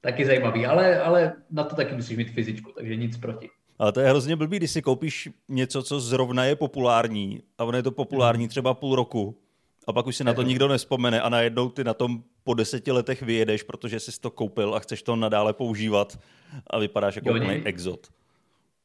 taky 0.00 0.26
zajímavý, 0.26 0.66
ale, 0.66 1.00
ale 1.00 1.32
na 1.50 1.64
to 1.64 1.76
taky 1.76 1.94
musíš 1.94 2.16
mít 2.16 2.30
fyzičku, 2.30 2.72
takže 2.72 2.96
nic 2.96 3.16
proti. 3.16 3.48
Ale 3.78 3.92
to 3.92 4.00
je 4.00 4.08
hrozně 4.08 4.36
blbý, 4.36 4.56
když 4.56 4.70
si 4.70 4.82
koupíš 4.82 5.28
něco, 5.48 5.82
co 5.82 6.00
zrovna 6.00 6.44
je 6.44 6.56
populární 6.56 7.42
a 7.58 7.64
ono 7.64 7.76
je 7.76 7.82
to 7.82 7.90
populární 7.90 8.48
třeba 8.48 8.74
půl 8.74 8.96
roku 8.96 9.41
a 9.86 9.92
pak 9.92 10.06
už 10.06 10.16
si 10.16 10.24
na 10.24 10.34
to 10.34 10.42
nikdo 10.42 10.68
nespomene 10.68 11.20
a 11.20 11.28
najednou 11.28 11.68
ty 11.68 11.84
na 11.84 11.94
tom 11.94 12.22
po 12.44 12.54
deseti 12.54 12.92
letech 12.92 13.22
vyjedeš, 13.22 13.62
protože 13.62 14.00
jsi 14.00 14.20
to 14.20 14.30
koupil 14.30 14.74
a 14.74 14.80
chceš 14.80 15.02
to 15.02 15.16
nadále 15.16 15.52
používat 15.52 16.18
a 16.66 16.78
vypadáš 16.78 17.16
jako 17.16 17.30
úplný 17.30 17.62
exot. 17.64 18.06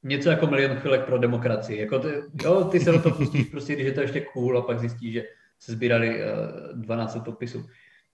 Něco 0.03 0.29
jako 0.29 0.47
milion 0.47 0.77
chvilek 0.77 1.05
pro 1.05 1.17
demokracii. 1.17 1.79
Jako 1.79 1.99
ty, 1.99 2.07
jo, 2.43 2.63
ty 2.63 2.79
se 2.79 2.91
do 2.91 3.01
toho 3.01 3.15
pustíš 3.15 3.47
prostě, 3.47 3.73
když 3.75 3.85
je 3.85 3.91
to 3.91 4.01
ještě 4.01 4.21
cool 4.21 4.57
a 4.57 4.61
pak 4.61 4.79
zjistíš, 4.79 5.13
že 5.13 5.23
se 5.59 5.71
sbírali 5.71 6.21
uh, 6.73 6.81
12 6.81 7.17
podpisů. 7.25 7.69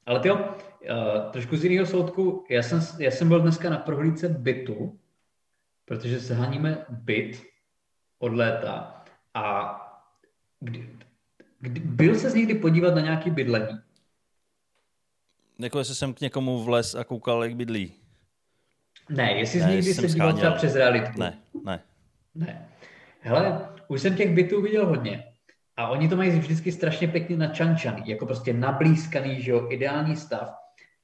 Ale 0.06 0.20
ty 0.20 0.28
jo, 0.28 0.36
uh, 0.36 1.32
trošku 1.32 1.58
z 1.58 1.64
jiného 1.64 1.86
soudku, 1.86 2.46
já 2.50 2.64
jsem, 2.64 2.82
já 3.00 3.12
jsem 3.12 3.28
byl 3.28 3.40
dneska 3.40 3.70
na 3.70 3.78
prohlídce 3.78 4.30
bytu, 4.30 5.00
protože 5.86 6.20
se 6.20 6.34
haníme 6.34 6.86
byt 6.90 7.44
od 8.20 8.34
léta 8.34 9.04
a 9.34 9.80
kdy, 10.60 10.90
kdy, 11.64 11.80
byl 11.80 12.20
se 12.20 12.38
někdy 12.38 12.54
podívat 12.54 12.96
na 12.96 13.02
nějaký 13.02 13.30
bydlení? 13.30 13.80
Jako 15.60 15.80
jestli 15.80 15.96
jsem 15.96 16.14
k 16.14 16.22
někomu 16.22 16.64
vlez 16.64 16.96
a 16.96 17.04
koukal, 17.04 17.44
jak 17.44 17.56
bydlí. 17.56 17.94
Ne, 19.10 19.32
jestli 19.32 19.62
jsi 19.62 19.68
někdy 19.68 19.94
se 19.94 20.08
díval 20.08 20.34
třeba 20.34 20.52
přes 20.52 20.76
realitku. 20.76 21.20
Ne, 21.20 21.40
ne. 21.66 21.84
Ne. 22.36 22.70
Hele, 23.20 23.70
už 23.88 24.02
jsem 24.02 24.16
těch 24.16 24.36
bytů 24.36 24.62
viděl 24.62 24.86
hodně. 24.86 25.24
A 25.78 25.88
oni 25.88 26.10
to 26.10 26.16
mají 26.16 26.30
vždycky 26.30 26.72
strašně 26.72 27.08
pěkně 27.08 27.38
načančaný, 27.38 28.04
jako 28.06 28.26
prostě 28.26 28.54
nablízkaný, 28.54 29.42
že 29.42 29.52
jo, 29.52 29.68
ideální 29.72 30.16
stav. 30.16 30.54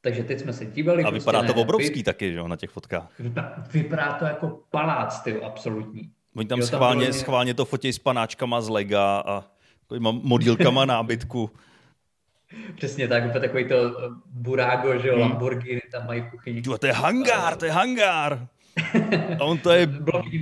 Takže 0.01 0.23
teď 0.23 0.39
jsme 0.39 0.53
se 0.53 0.65
dívali. 0.65 1.03
A 1.03 1.09
vypadá 1.09 1.39
prostě 1.39 1.53
to 1.53 1.61
obrovský 1.61 2.03
taky, 2.03 2.31
že 2.31 2.37
jo, 2.37 2.47
na 2.47 2.55
těch 2.55 2.69
fotkách. 2.69 3.19
Vypadá, 3.19 3.63
vypadá 3.73 4.13
to 4.13 4.25
jako 4.25 4.59
palác, 4.69 5.21
ty 5.21 5.41
absolutní. 5.41 6.11
Oni 6.35 6.47
tam, 6.47 6.59
jo, 6.59 6.67
schválně, 6.67 7.05
tam 7.05 7.13
schválně 7.13 7.53
to 7.53 7.65
fotí 7.65 7.93
s 7.93 7.99
panáčkama 7.99 8.61
z 8.61 8.69
lega 8.69 9.19
a 9.19 9.58
modílkama 9.99 10.85
nábytku. 10.85 11.49
Přesně 12.75 13.07
tak, 13.07 13.25
úplně 13.25 13.39
takový 13.39 13.67
to 13.67 13.75
eh, 13.75 14.09
Burago, 14.25 14.99
že 14.99 15.07
jo, 15.07 15.13
hmm. 15.13 15.21
Lamborghini 15.21 15.81
tam 15.91 16.07
mají 16.07 16.21
v 16.21 16.29
kuchyni. 16.29 16.61
to 16.61 16.87
je 16.87 16.93
hangár, 16.93 17.55
to 17.55 17.65
je 17.65 17.71
hangár. 17.71 18.47
A 19.39 19.43
on 19.43 19.57
to 19.57 19.71
je 19.71 19.87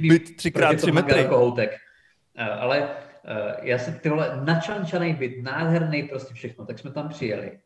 byt 0.02 0.30
3x3 0.30 0.94
metry. 0.94 1.20
Jako 1.20 1.38
houtek. 1.38 1.78
Eh, 2.36 2.50
ale 2.50 2.90
eh, 3.26 3.56
já 3.62 3.78
si 3.78 3.92
tyhle 3.92 4.42
načančaný 4.44 5.14
byt, 5.14 5.44
nádherný 5.44 6.04
prostě 6.04 6.34
všechno, 6.34 6.66
tak 6.66 6.80
jsme 6.80 6.92
tam 6.92 7.10
přijeli. 7.10 7.60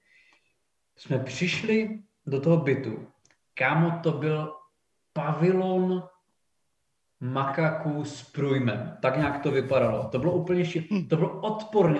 Jsme 0.97 1.19
přišli 1.19 1.99
do 2.25 2.41
toho 2.41 2.57
bytu. 2.57 3.07
Kámo, 3.53 3.99
to 4.03 4.11
byl 4.11 4.53
pavilon 5.13 6.03
makaků 7.21 8.05
s 8.05 8.31
průjmem. 8.31 8.97
Tak 9.01 9.17
nějak 9.17 9.43
to 9.43 9.51
vypadalo. 9.51 10.03
To 10.03 10.19
bylo 10.19 10.31
úplně 10.31 10.65
ši... 10.65 10.87
Hm. 10.91 11.07
to 11.07 11.15
bylo 11.15 11.39
odporné. 11.39 11.99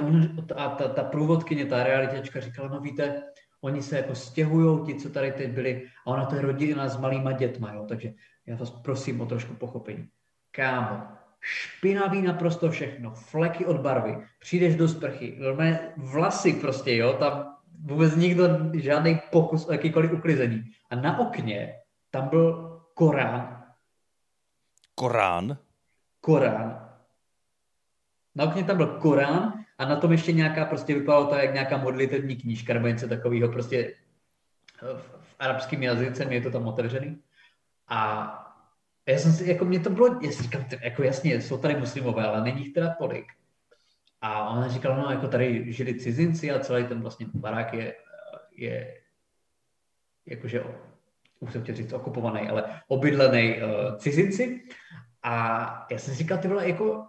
A 0.55 0.69
ta, 0.69 0.87
ta 0.87 1.03
průvodkyně, 1.03 1.65
ta 1.65 1.83
realitečka 1.83 2.39
říkala, 2.39 2.69
no 2.69 2.79
víte, 2.79 3.23
oni 3.61 3.81
se 3.81 3.97
jako 3.97 4.15
stěhují, 4.15 4.85
ti, 4.85 4.95
co 4.95 5.09
tady 5.09 5.31
teď 5.31 5.51
byli, 5.51 5.85
a 6.05 6.11
ona 6.11 6.25
to 6.25 6.35
je 6.35 6.41
rodina 6.41 6.89
s 6.89 6.97
malýma 6.97 7.31
dětma, 7.31 7.73
jo, 7.73 7.85
takže 7.89 8.13
já 8.45 8.55
vás 8.55 8.69
prosím 8.69 9.21
o 9.21 9.25
trošku 9.25 9.53
pochopení. 9.53 10.07
Kámo, 10.51 11.01
špinavý 11.39 12.21
naprosto 12.21 12.71
všechno, 12.71 13.11
fleky 13.11 13.65
od 13.65 13.81
barvy, 13.81 14.17
přijdeš 14.39 14.75
do 14.75 14.87
sprchy, 14.87 15.39
vlasy 15.97 16.53
prostě, 16.53 16.95
jo, 16.95 17.13
tam 17.13 17.55
vůbec 17.85 18.15
nikdo, 18.15 18.43
žádný 18.73 19.19
pokus 19.31 19.67
o 19.67 19.71
jakýkoliv 19.71 20.13
uklizení. 20.13 20.63
A 20.89 20.95
na 20.95 21.19
okně 21.19 21.73
tam 22.11 22.27
byl 22.27 22.71
Korán 22.93 23.60
Korán? 25.01 25.57
Korán. 26.19 26.89
Na 28.35 28.45
okně 28.45 28.63
tam 28.63 28.77
byl 28.77 28.87
Korán 28.87 29.65
a 29.77 29.85
na 29.85 29.95
tom 29.95 30.11
ještě 30.11 30.31
nějaká, 30.31 30.65
prostě 30.65 30.93
vypadalo 30.93 31.25
to 31.25 31.35
jak 31.35 31.53
nějaká 31.53 31.77
modlitevní 31.77 32.35
knížka 32.35 32.73
nebo 32.73 32.87
něco 32.87 33.07
takového, 33.07 33.51
prostě 33.51 33.95
v, 34.81 35.01
v 35.21 35.35
arabském 35.39 35.83
jazyce, 35.83 36.25
mě 36.25 36.35
je 36.35 36.41
to 36.41 36.51
tam 36.51 36.67
otevřený. 36.67 37.21
A 37.87 37.99
já 39.05 39.17
jsem 39.17 39.33
si, 39.33 39.49
jako 39.49 39.65
mě 39.65 39.79
to 39.79 39.89
bylo, 39.89 40.19
já 40.21 40.31
si 40.31 40.43
říkám, 40.43 40.65
jako 40.81 41.03
jasně, 41.03 41.41
jsou 41.41 41.57
tady 41.57 41.75
muslimové, 41.75 42.27
ale 42.27 42.43
není 42.43 42.65
jich 42.65 42.73
teda 42.73 42.95
tolik. 42.99 43.25
A 44.21 44.49
ona 44.49 44.67
říkala, 44.67 44.97
no 44.97 45.11
jako 45.11 45.27
tady 45.27 45.73
žili 45.73 45.99
cizinci 45.99 46.51
a 46.51 46.59
celý 46.59 46.87
ten 46.87 47.01
vlastně 47.01 47.25
barák 47.33 47.73
je, 47.73 47.95
je 48.55 49.01
jakože 50.25 50.63
už 51.41 51.53
jsem 51.53 51.63
chtěl 51.63 51.75
říct 51.75 51.93
okupovaný, 51.93 52.49
ale 52.49 52.81
obydlený 52.87 53.55
uh, 53.55 53.97
cizinci. 53.97 54.61
A 55.23 55.87
já 55.91 55.97
jsem 55.97 56.13
říkal, 56.13 56.37
ty 56.37 56.47
vole, 56.47 56.67
jako 56.67 57.05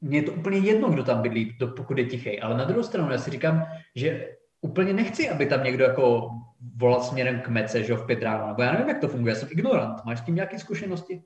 mně 0.00 0.18
je 0.18 0.22
to 0.22 0.32
úplně 0.32 0.58
jedno, 0.58 0.88
kdo 0.88 1.04
tam 1.04 1.22
bydlí, 1.22 1.56
pokud 1.76 1.98
je 1.98 2.04
tichý. 2.04 2.40
Ale 2.40 2.56
na 2.56 2.64
druhou 2.64 2.82
stranu 2.82 3.10
já 3.12 3.18
si 3.18 3.30
říkám, 3.30 3.66
že 3.94 4.36
úplně 4.60 4.92
nechci, 4.92 5.30
aby 5.30 5.46
tam 5.46 5.64
někdo 5.64 5.84
jako 5.84 6.30
volal 6.76 7.02
směrem 7.02 7.40
k 7.40 7.48
mece, 7.48 7.84
že 7.84 7.94
v 7.94 8.06
pět 8.06 8.22
ráno, 8.22 8.46
nebo 8.46 8.62
já 8.62 8.72
nevím, 8.72 8.88
jak 8.88 9.00
to 9.00 9.08
funguje, 9.08 9.34
já 9.34 9.40
jsem 9.40 9.48
ignorant. 9.52 10.04
Máš 10.04 10.18
s 10.18 10.22
tím 10.22 10.34
nějaké 10.34 10.58
zkušenosti? 10.58 11.22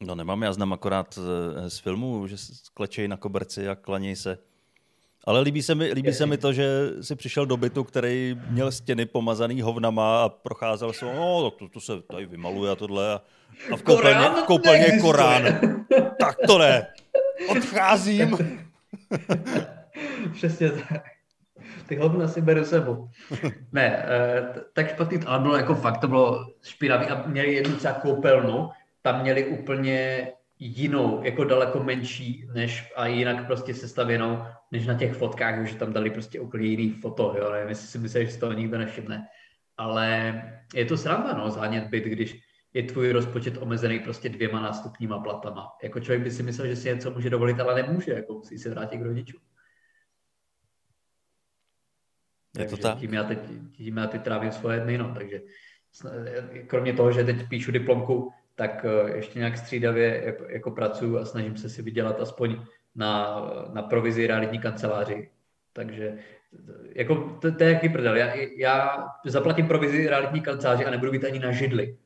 No 0.00 0.14
nemám, 0.14 0.42
já 0.42 0.52
znám 0.52 0.72
akorát 0.72 1.18
eh, 1.18 1.70
z 1.70 1.78
filmu, 1.78 2.26
že 2.26 2.36
klečejí 2.74 3.08
na 3.08 3.16
koberci 3.16 3.68
a 3.68 3.74
klanějí 3.74 4.16
se. 4.16 4.38
Ale 5.26 5.40
líbí 5.40 5.62
se 5.62 5.74
mi, 5.74 5.92
líbí 5.92 6.12
se 6.12 6.26
mi 6.26 6.38
to, 6.38 6.52
že 6.52 6.90
si 7.00 7.16
přišel 7.16 7.46
do 7.46 7.56
bytu, 7.56 7.84
který 7.84 8.36
měl 8.48 8.72
stěny 8.72 9.06
pomazaný 9.06 9.62
hovnama 9.62 10.24
a 10.24 10.28
procházel 10.28 10.92
se, 10.92 11.04
no, 11.04 11.50
to, 11.50 11.68
to 11.68 11.80
se 11.80 12.02
tady 12.02 12.26
vymaluje 12.26 12.72
a 12.72 12.76
tohle. 12.76 13.14
A, 13.14 13.22
a 13.72 13.76
v 13.76 13.82
koupelně, 13.82 14.28
v 14.28 14.44
koupelně 14.46 14.98
Korán. 15.00 15.42
tak 16.20 16.36
to 16.46 16.58
ne. 16.58 16.86
Odcházím. 17.48 18.38
Přesně 20.32 20.70
tak. 20.70 21.02
Ty 21.86 21.96
hovna 21.96 22.28
si 22.28 22.40
beru 22.40 22.64
sebou. 22.64 23.08
Ne, 23.72 24.06
eh, 24.08 24.54
tak 24.72 24.90
špatný 24.90 25.18
to, 25.18 25.28
ale 25.28 25.38
bylo 25.38 25.56
jako 25.56 25.74
fakt, 25.74 25.98
to 25.98 26.08
bylo 26.08 26.46
špinavý 26.62 27.06
a 27.06 27.26
měli 27.26 27.54
jednu 27.54 27.76
třeba 27.76 27.94
koupelnu, 27.94 28.70
tam 29.02 29.22
měli 29.22 29.44
úplně 29.46 30.28
jinou, 30.58 31.20
jako 31.24 31.44
daleko 31.44 31.82
menší, 31.82 32.48
než 32.54 32.92
a 32.96 33.06
jinak 33.06 33.46
prostě 33.46 33.74
sestavěnou, 33.74 34.42
než 34.72 34.86
na 34.86 34.94
těch 34.94 35.14
fotkách, 35.14 35.66
že 35.66 35.76
tam 35.76 35.92
dali 35.92 36.10
prostě 36.10 36.40
úplně 36.40 36.66
jiný 36.66 36.90
foto, 36.90 37.34
jo, 37.38 37.52
nevím, 37.52 37.68
jestli 37.68 37.88
si 37.88 37.98
myslíš, 37.98 38.26
že 38.26 38.34
si 38.34 38.40
toho 38.40 38.52
nikdo 38.52 38.78
nevšimne. 38.78 39.26
Ale 39.76 40.42
je 40.74 40.84
to 40.84 40.96
sranda, 40.96 41.32
no, 41.32 41.50
zánět 41.50 41.84
byt, 41.84 42.04
když 42.04 42.40
je 42.74 42.82
tvůj 42.82 43.12
rozpočet 43.12 43.56
omezený 43.60 43.98
prostě 44.00 44.28
dvěma 44.28 44.60
nástupníma 44.60 45.18
platama. 45.18 45.68
Jako 45.82 46.00
člověk 46.00 46.22
by 46.22 46.30
si 46.30 46.42
myslel, 46.42 46.66
že 46.66 46.76
si 46.76 46.88
něco 46.88 47.10
může 47.10 47.30
dovolit, 47.30 47.60
ale 47.60 47.82
nemůže, 47.82 48.12
jako 48.12 48.32
musí 48.32 48.58
se 48.58 48.70
vrátit 48.70 48.98
k 48.98 49.02
rodičům. 49.02 49.40
Je 52.58 52.68
to 52.68 52.76
tak? 52.76 52.98
Tím 52.98 53.14
já 53.14 53.24
teď, 53.24 53.38
tím 53.72 53.96
já 53.96 54.06
teď 54.06 54.22
trávím 54.22 54.52
svoje 54.52 54.80
dny, 54.80 54.98
no, 54.98 55.14
takže 55.14 55.40
kromě 56.66 56.92
toho, 56.92 57.12
že 57.12 57.24
teď 57.24 57.48
píšu 57.48 57.72
diplomku, 57.72 58.32
tak 58.54 58.84
eh, 58.84 59.16
ještě 59.16 59.38
nějak 59.38 59.58
střídavě 59.58 60.22
jako, 60.24 60.44
jako 60.44 60.70
pracuji 60.70 61.18
a 61.18 61.24
snažím 61.24 61.56
se 61.56 61.68
si 61.68 61.82
vydělat 61.82 62.20
aspoň 62.20 62.60
na, 62.94 63.40
na 63.72 63.82
provizi 63.82 64.26
realitní 64.26 64.58
kanceláři. 64.58 65.30
Takže 65.72 66.18
jako 66.94 67.38
to, 67.40 67.52
to 67.52 67.64
je 67.64 67.72
jaký 67.72 67.88
prdel. 67.88 68.16
Já, 68.16 68.34
já 68.56 69.06
zaplatím 69.26 69.68
provizi 69.68 70.08
realitní 70.08 70.40
kanceláři 70.40 70.84
a 70.84 70.90
nebudu 70.90 71.12
být 71.12 71.24
ani 71.24 71.38
na 71.38 71.52
židli. 71.52 71.96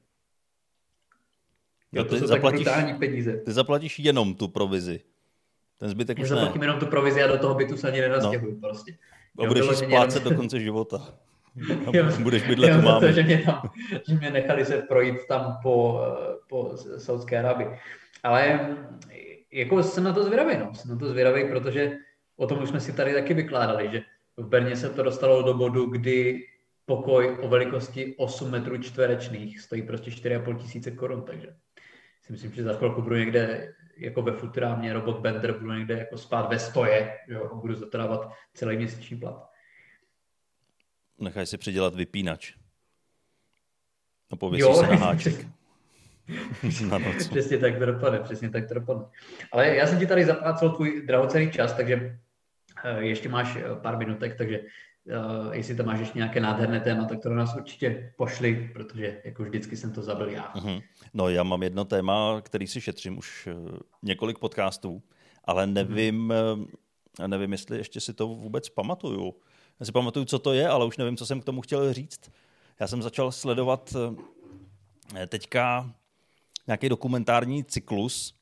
Jo, 1.92 2.04
ty, 2.04 2.18
zaplatíš, 2.18 2.68
peníze. 2.98 3.36
ty 3.36 3.52
zaplatíš 3.52 3.98
jenom 3.98 4.34
tu 4.34 4.48
provizi. 4.48 5.00
Ten 5.78 5.88
zbytek 5.88 6.18
už 6.18 6.30
ne. 6.30 6.36
zaplatím 6.36 6.62
jenom 6.62 6.78
tu 6.78 6.86
provizi 6.86 7.22
a 7.22 7.26
do 7.26 7.38
toho 7.38 7.54
bytu 7.54 7.76
se 7.76 7.88
ani 7.88 8.00
nenastěhuju 8.00 8.54
no. 8.54 8.60
prostě. 8.60 8.96
A 9.38 9.46
budeš 9.46 9.66
ji 9.70 9.76
splácet 9.76 10.22
jenom... 10.22 10.34
do 10.34 10.40
konce 10.40 10.60
života. 10.60 11.14
budeš 12.22 12.42
bydlet 12.42 12.78
u 12.78 12.82
mámy. 12.82 13.12
že 13.12 13.22
mě, 13.22 13.38
tam, 13.38 13.70
že 14.08 14.14
mě 14.14 14.30
nechali 14.30 14.64
se 14.64 14.76
projít 14.78 15.16
tam 15.28 15.58
po, 15.62 16.00
po 16.48 16.72
Saudské 16.98 17.38
Arabii. 17.38 17.68
Ale 18.22 18.76
jako 19.52 19.82
jsem 19.82 20.04
na 20.04 20.12
to 20.12 20.24
zvědavý, 20.24 20.56
no. 20.58 20.74
Jsem 20.74 20.90
na 20.90 20.96
to 20.96 21.08
zvědavý, 21.08 21.48
protože 21.48 21.92
o 22.36 22.46
tom 22.46 22.62
už 22.62 22.68
jsme 22.68 22.80
si 22.80 22.92
tady 22.92 23.14
taky 23.14 23.34
vykládali, 23.34 23.90
že 23.92 24.02
v 24.36 24.46
Brně 24.46 24.76
se 24.76 24.90
to 24.90 25.02
dostalo 25.02 25.42
do 25.42 25.54
bodu, 25.54 25.86
kdy 25.86 26.44
pokoj 26.86 27.38
o 27.42 27.48
velikosti 27.48 28.14
8 28.16 28.50
metrů 28.50 28.78
čtverečných 28.78 29.60
stojí 29.60 29.82
prostě 29.82 30.10
4,5 30.10 30.56
tisíce 30.56 30.90
korun, 30.90 31.22
takže 31.22 31.48
si 32.28 32.32
myslím, 32.32 32.52
že 32.52 32.62
za 32.62 32.76
chvilku 32.76 33.02
budu 33.02 33.16
někde 33.16 33.74
jako 33.96 34.22
ve 34.22 34.32
Futurámě 34.32 34.92
robot 34.92 35.20
Bender, 35.20 35.58
budu 35.58 35.72
někde 35.72 35.98
jako 35.98 36.18
spát 36.18 36.48
ve 36.48 36.58
stoje, 36.58 37.18
jo, 37.28 37.50
budu 37.54 37.74
zatrávat 37.74 38.32
celý 38.54 38.76
měsíční 38.76 39.16
plat. 39.16 39.50
Nechaj 41.18 41.46
si 41.46 41.58
přidělat 41.58 41.94
vypínač. 41.94 42.54
A 44.30 44.36
pověsí 44.36 44.74
se 44.74 44.86
na 44.86 44.96
háček. 45.06 45.46
na 46.90 46.98
noc. 46.98 47.28
Přesně 47.28 47.58
tak 47.58 47.78
to 47.78 47.86
dopadne, 47.86 48.18
přesně 48.18 48.50
tak 48.50 48.68
to 48.68 48.74
dopadne. 48.74 49.04
Ale 49.52 49.76
já 49.76 49.86
jsem 49.86 49.98
ti 49.98 50.06
tady 50.06 50.24
zaplácel 50.24 50.70
tvůj 50.70 51.02
drahocený 51.06 51.50
čas, 51.50 51.72
takže 51.72 52.18
eh, 52.84 53.00
ještě 53.00 53.28
máš 53.28 53.56
eh, 53.56 53.62
pár 53.82 53.98
minutek, 53.98 54.38
takže 54.38 54.60
uh, 55.08 55.52
jestli 55.52 55.74
tam 55.74 55.86
máš 55.86 55.98
ještě 55.98 56.18
nějaké 56.18 56.40
nádherné 56.40 56.80
téma, 56.80 57.04
tak 57.04 57.20
to 57.20 57.28
do 57.28 57.34
nás 57.34 57.56
určitě 57.56 58.12
pošli, 58.16 58.70
protože 58.72 59.20
jako 59.24 59.42
vždycky 59.42 59.76
jsem 59.76 59.92
to 59.92 60.02
zabil 60.02 60.28
já. 60.28 60.52
Uh-huh. 60.54 60.82
No 61.14 61.28
já 61.28 61.42
mám 61.42 61.62
jedno 61.62 61.84
téma, 61.84 62.40
který 62.40 62.66
si 62.66 62.80
šetřím 62.80 63.18
už 63.18 63.48
několik 64.02 64.38
podcastů, 64.38 65.02
ale 65.44 65.66
nevím, 65.66 66.28
uh-huh. 66.28 67.26
nevím, 67.26 67.52
jestli 67.52 67.78
ještě 67.78 68.00
si 68.00 68.14
to 68.14 68.28
vůbec 68.28 68.68
pamatuju. 68.68 69.34
Já 69.80 69.86
si 69.86 69.92
pamatuju, 69.92 70.24
co 70.24 70.38
to 70.38 70.52
je, 70.52 70.68
ale 70.68 70.86
už 70.86 70.96
nevím, 70.96 71.16
co 71.16 71.26
jsem 71.26 71.40
k 71.40 71.44
tomu 71.44 71.60
chtěl 71.60 71.92
říct. 71.92 72.20
Já 72.80 72.86
jsem 72.86 73.02
začal 73.02 73.32
sledovat 73.32 73.96
teďka 75.28 75.94
nějaký 76.66 76.88
dokumentární 76.88 77.64
cyklus, 77.64 78.34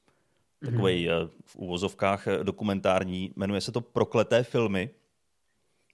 takový 0.65 1.09
mm-hmm. 1.09 1.31
v 1.45 1.57
úvozovkách 1.57 2.27
eh, 2.27 2.45
dokumentární, 2.45 3.33
jmenuje 3.37 3.61
se 3.61 3.73
to 3.73 3.81
Prokleté 3.81 4.43
filmy. 4.43 4.91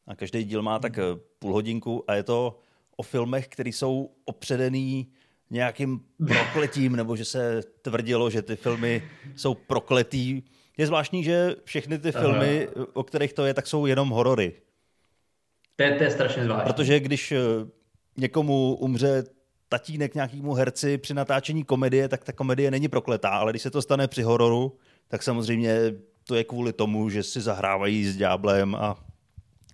A 0.07 0.17
každý 0.17 0.45
díl 0.45 0.63
má 0.63 0.79
tak 0.79 0.99
eh, 0.99 1.03
půl 1.39 1.53
hodinku 1.53 2.05
a 2.11 2.15
je 2.15 2.23
to 2.23 2.59
o 2.97 3.03
filmech, 3.03 3.49
které 3.49 3.69
jsou 3.69 4.11
opředený 4.25 5.13
nějakým 5.51 6.01
prokletím, 6.29 6.97
nebo 6.97 7.17
že 7.17 7.25
se 7.25 7.63
tvrdilo, 7.83 8.31
že 8.31 8.43
ty 8.43 8.57
filmy 8.57 9.03
jsou 9.37 9.55
prokletý. 9.55 10.43
Je 10.79 10.87
zvláštní, 10.87 11.25
že 11.25 11.57
všechny 11.65 11.99
ty 11.99 12.13
filmy, 12.13 12.69
Aha. 12.77 12.87
o 12.93 13.03
kterých 13.03 13.33
to 13.33 13.45
je, 13.45 13.55
tak 13.55 13.67
jsou 13.67 13.87
jenom 13.87 14.09
horory. 14.09 14.53
To 15.77 15.83
je, 15.83 15.95
to 15.95 16.05
je 16.05 16.11
strašně 16.11 16.45
zvláštní. 16.45 16.73
Protože 16.73 17.01
když 17.01 17.35
někomu 18.17 18.75
umře 18.75 19.25
tatínek 19.69 20.15
nějakému 20.15 20.55
herci 20.55 20.99
při 20.99 21.15
natáčení 21.15 21.65
komedie, 21.65 22.09
tak 22.09 22.25
ta 22.25 22.33
komedie 22.33 22.71
není 22.71 22.89
prokletá, 22.89 23.29
ale 23.29 23.53
když 23.53 23.63
se 23.63 23.71
to 23.71 23.83
stane 23.83 24.09
při 24.09 24.23
hororu, 24.23 24.79
tak 25.09 25.23
samozřejmě 25.23 25.93
to 26.25 26.33
to 26.33 26.35
je 26.35 26.45
kvůli 26.45 26.73
tomu, 26.73 27.11
že 27.11 27.23
si 27.23 27.41
zahrávají 27.41 28.05
s 28.05 28.17
ďáblem 28.17 28.75
a 28.75 29.05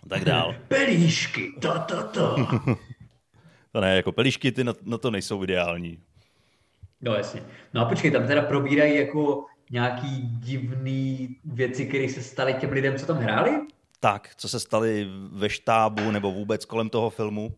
tak 0.09 0.25
dál. 0.25 0.55
Pelíšky, 0.69 1.53
to, 1.61 1.79
to, 1.79 2.03
to. 2.03 2.37
to 3.73 3.81
ne, 3.81 3.97
jako 3.97 4.13
pelíšky 4.13 4.53
ty 4.53 4.65
na, 4.65 4.73
na 4.83 4.99
to 4.99 5.11
nejsou 5.11 5.45
ideální. 5.45 5.99
No 7.01 7.15
jasně. 7.15 7.43
No 7.75 7.81
a 7.81 7.85
počkej, 7.85 8.11
tam 8.11 8.27
teda 8.27 8.43
probírají 8.43 8.97
jako 8.97 9.47
nějaký 9.71 10.21
divný 10.23 11.37
věci, 11.45 11.87
které 11.87 12.09
se 12.09 12.23
staly 12.23 12.55
těm 12.55 12.71
lidem, 12.73 12.99
co 12.99 13.07
tam 13.07 13.17
hráli? 13.17 13.51
Tak, 14.01 14.31
co 14.37 14.49
se 14.49 14.61
staly 14.61 15.07
ve 15.33 15.49
štábu 15.51 16.11
nebo 16.11 16.33
vůbec 16.33 16.65
kolem 16.65 16.91
toho 16.91 17.11
filmu. 17.11 17.55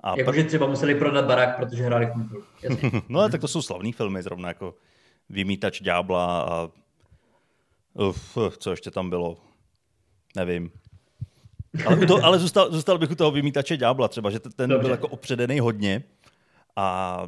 A 0.00 0.18
Jakože 0.18 0.42
pr- 0.42 0.46
třeba 0.46 0.66
museli 0.66 0.94
prodat 0.94 1.24
barák, 1.24 1.56
protože 1.56 1.82
hráli 1.82 2.06
v 2.06 3.02
No 3.08 3.28
tak 3.28 3.40
to 3.40 3.48
jsou 3.48 3.62
slavní 3.62 3.92
filmy, 3.92 4.22
zrovna 4.22 4.48
jako 4.48 4.74
Vymítač 5.28 5.82
ďábla 5.82 6.42
a 6.42 6.68
uf, 7.94 8.38
co 8.58 8.70
ještě 8.70 8.90
tam 8.90 9.10
bylo, 9.10 9.36
nevím. 10.36 10.70
Ale, 11.86 12.06
to, 12.06 12.24
ale 12.24 12.38
zůstal, 12.38 12.72
zůstal 12.72 12.98
bych 12.98 13.10
u 13.10 13.14
toho 13.14 13.30
Vymítače 13.30 13.76
ďábla 13.76 14.08
třeba, 14.08 14.30
že 14.30 14.40
ten 14.40 14.70
Dobře. 14.70 14.82
byl 14.82 14.90
jako 14.90 15.08
opředený 15.08 15.60
hodně 15.60 16.02
a 16.76 17.22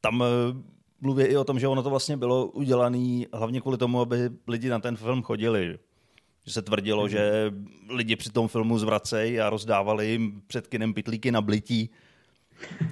tam 0.00 0.22
eh, 0.22 0.26
mluví 1.00 1.24
i 1.24 1.36
o 1.36 1.44
tom, 1.44 1.58
že 1.58 1.68
ono 1.68 1.82
to 1.82 1.90
vlastně 1.90 2.16
bylo 2.16 2.46
udělané 2.46 3.24
hlavně 3.32 3.60
kvůli 3.60 3.78
tomu, 3.78 4.00
aby 4.00 4.30
lidi 4.48 4.68
na 4.68 4.78
ten 4.78 4.96
film 4.96 5.22
chodili. 5.22 5.78
Že 6.46 6.52
se 6.52 6.62
tvrdilo, 6.62 7.04
mm-hmm. 7.04 7.10
že 7.10 7.52
lidi 7.88 8.16
při 8.16 8.30
tom 8.30 8.48
filmu 8.48 8.78
zvracejí 8.78 9.40
a 9.40 9.50
rozdávali 9.50 10.06
jim 10.06 10.42
před 10.46 10.66
kinem 10.66 10.94
pitlíky 10.94 11.32
na 11.32 11.40
blití. 11.40 11.90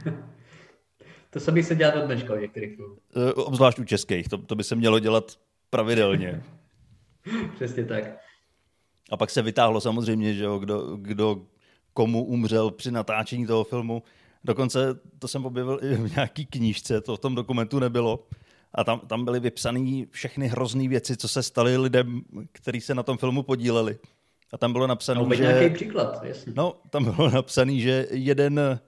to 1.31 1.41
se 1.41 1.53
by 1.53 1.63
se 1.63 1.75
dělat 1.75 1.95
od 1.97 2.07
dneška 2.07 2.41
některých 2.41 2.77
filmů. 2.77 2.97
Eh, 3.17 3.33
obzvlášť 3.33 3.79
u 3.79 3.85
českých, 3.85 4.29
to, 4.29 4.39
to 4.39 4.55
by 4.55 4.65
se 4.65 4.77
mělo 4.77 4.99
dělat 4.99 5.39
pravidelně. 5.71 6.43
Přesně 7.55 7.85
tak. 7.85 8.05
A 9.11 9.17
pak 9.17 9.31
se 9.31 9.43
vytáhlo 9.43 9.81
samozřejmě, 9.81 10.35
že 10.35 10.45
jo, 10.45 10.59
kdo, 10.59 10.97
kdo 10.97 11.43
komu 11.95 12.25
umřel 12.25 12.71
při 12.71 12.91
natáčení 12.91 13.47
toho 13.47 13.65
filmu. 13.65 14.03
Dokonce 14.45 14.99
to 15.19 15.29
jsem 15.29 15.47
objevil 15.47 15.79
i 15.83 15.95
v 15.95 16.15
nějaký 16.15 16.47
knížce, 16.47 17.01
to 17.01 17.17
v 17.17 17.19
tom 17.19 17.35
dokumentu 17.35 17.79
nebylo. 17.79 18.27
A 18.75 18.85
tam, 18.85 19.01
tam 19.01 19.25
byly 19.25 19.41
vypsané 19.41 20.05
všechny 20.11 20.49
hrozné 20.49 20.89
věci, 20.89 21.17
co 21.17 21.29
se 21.29 21.43
staly 21.43 21.77
lidem, 21.77 22.23
kteří 22.53 22.81
se 22.81 22.95
na 22.95 23.03
tom 23.03 23.19
filmu 23.19 23.43
podíleli. 23.43 23.99
A 24.53 24.59
tam 24.59 24.73
bylo 24.73 24.87
napsané, 24.87 25.21
no, 25.21 25.35
že... 25.35 25.43
nějaký 25.43 25.75
příklad, 25.75 26.25
jasně. 26.25 26.53
No, 26.57 26.77
tam 26.91 27.05
bylo 27.05 27.31
napsané, 27.35 27.79
že 27.79 28.07
jeden 28.11 28.81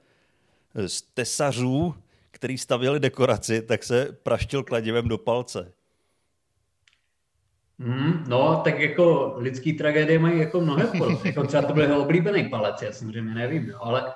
z 0.86 1.02
tesařů, 1.02 1.94
který 2.30 2.58
stavěli 2.58 3.00
dekoraci, 3.00 3.62
tak 3.62 3.84
se 3.84 4.16
praštil 4.22 4.62
kladivem 4.62 5.08
do 5.08 5.18
palce. 5.18 5.72
Mm, 7.78 8.24
no, 8.28 8.60
tak 8.64 8.80
jako 8.80 9.34
lidský 9.36 9.72
tragédie 9.72 10.18
mají 10.18 10.40
jako 10.40 10.60
mnohé 10.60 10.86
formy. 10.86 11.18
Jako 11.24 11.46
třeba 11.46 11.62
to 11.62 11.74
byl 11.74 11.82
jeho 11.82 12.02
oblíbený 12.02 12.48
palec, 12.48 12.82
já 12.82 12.92
samozřejmě 12.92 13.34
nevím, 13.34 13.68
jo, 13.68 13.78
ale 13.80 14.12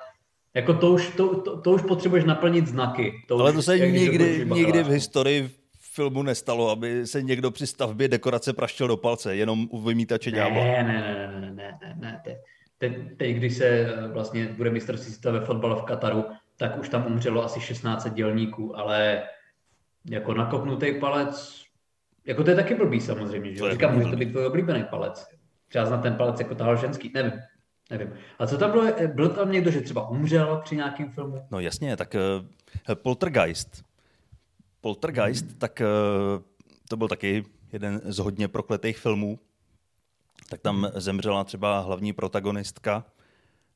jako 0.53 0.73
to 0.73 0.91
už, 0.91 1.09
to, 1.09 1.41
to, 1.41 1.61
to 1.61 1.71
už 1.71 1.81
potřebuješ 1.81 2.25
naplnit 2.25 2.67
znaky. 2.67 3.13
To 3.27 3.39
ale 3.39 3.51
už, 3.51 3.55
to 3.55 3.61
se 3.61 3.79
nikdy, 3.79 4.45
nikdy 4.53 4.83
v 4.83 4.87
historii 4.87 5.49
filmu 5.97 6.23
nestalo, 6.23 6.69
aby 6.69 7.07
se 7.07 7.21
někdo 7.21 7.51
při 7.51 7.67
stavbě 7.67 8.07
dekorace 8.07 8.53
praštil 8.53 8.87
do 8.87 8.97
palce, 8.97 9.35
jenom 9.35 9.67
u 9.71 9.81
vymítače 9.81 10.31
ďábla. 10.31 10.63
Ne, 10.63 10.83
ne, 10.83 10.83
ne, 10.83 11.41
ne, 11.41 11.51
ne, 11.51 11.77
ne, 11.81 11.95
ne. 12.01 12.37
Teď, 12.77 13.17
teď, 13.17 13.35
když 13.35 13.57
se 13.57 13.65
eh, 13.65 14.07
vlastně 14.07 14.45
bude 14.45 14.69
mistrovství 14.69 15.13
světa 15.13 15.31
ve 15.31 15.45
fotbale 15.45 15.75
v 15.75 15.81
Kataru, 15.81 16.25
tak 16.57 16.79
už 16.79 16.89
tam 16.89 17.05
umřelo 17.05 17.43
asi 17.43 17.61
16 17.61 18.13
dělníků, 18.13 18.77
ale 18.79 19.23
jako 20.05 20.33
nakopnutý 20.33 20.99
palec, 20.99 21.63
jako 22.27 22.43
to 22.43 22.49
je 22.49 22.55
taky 22.55 22.75
blbý 22.75 23.01
samozřejmě, 23.01 23.55
že? 23.55 23.71
Říkám, 23.71 23.95
může 23.95 24.09
to 24.09 24.15
být 24.15 24.31
tvůj 24.31 24.45
oblíbený 24.45 24.83
palec. 24.83 25.27
Třeba 25.67 25.85
znát 25.85 26.01
ten 26.01 26.15
palec 26.15 26.39
jako 26.39 26.55
tahal 26.55 26.77
ženský, 26.77 27.11
nevím. 27.13 27.33
Nevím. 27.89 28.13
A 28.39 28.47
co 28.47 28.57
tam 28.57 28.71
bylo? 28.71 28.83
Byl 29.13 29.29
tam 29.29 29.51
někdo, 29.51 29.71
že 29.71 29.81
třeba 29.81 30.09
umřel 30.09 30.61
při 30.63 30.75
nějakém 30.75 31.11
filmu? 31.11 31.47
No 31.51 31.59
jasně, 31.59 31.97
tak 31.97 32.15
uh, 32.89 32.95
Poltergeist. 32.95 33.83
Poltergeist, 34.81 35.45
hmm. 35.45 35.59
tak 35.59 35.81
uh, 35.81 36.43
to 36.89 36.97
byl 36.97 37.07
taky 37.07 37.45
jeden 37.73 38.01
z 38.03 38.17
hodně 38.17 38.47
prokletých 38.47 38.97
filmů. 38.97 39.39
Tak 40.49 40.61
tam 40.61 40.83
hmm. 40.83 40.91
zemřela 40.95 41.43
třeba 41.43 41.79
hlavní 41.79 42.13
protagonistka 42.13 43.05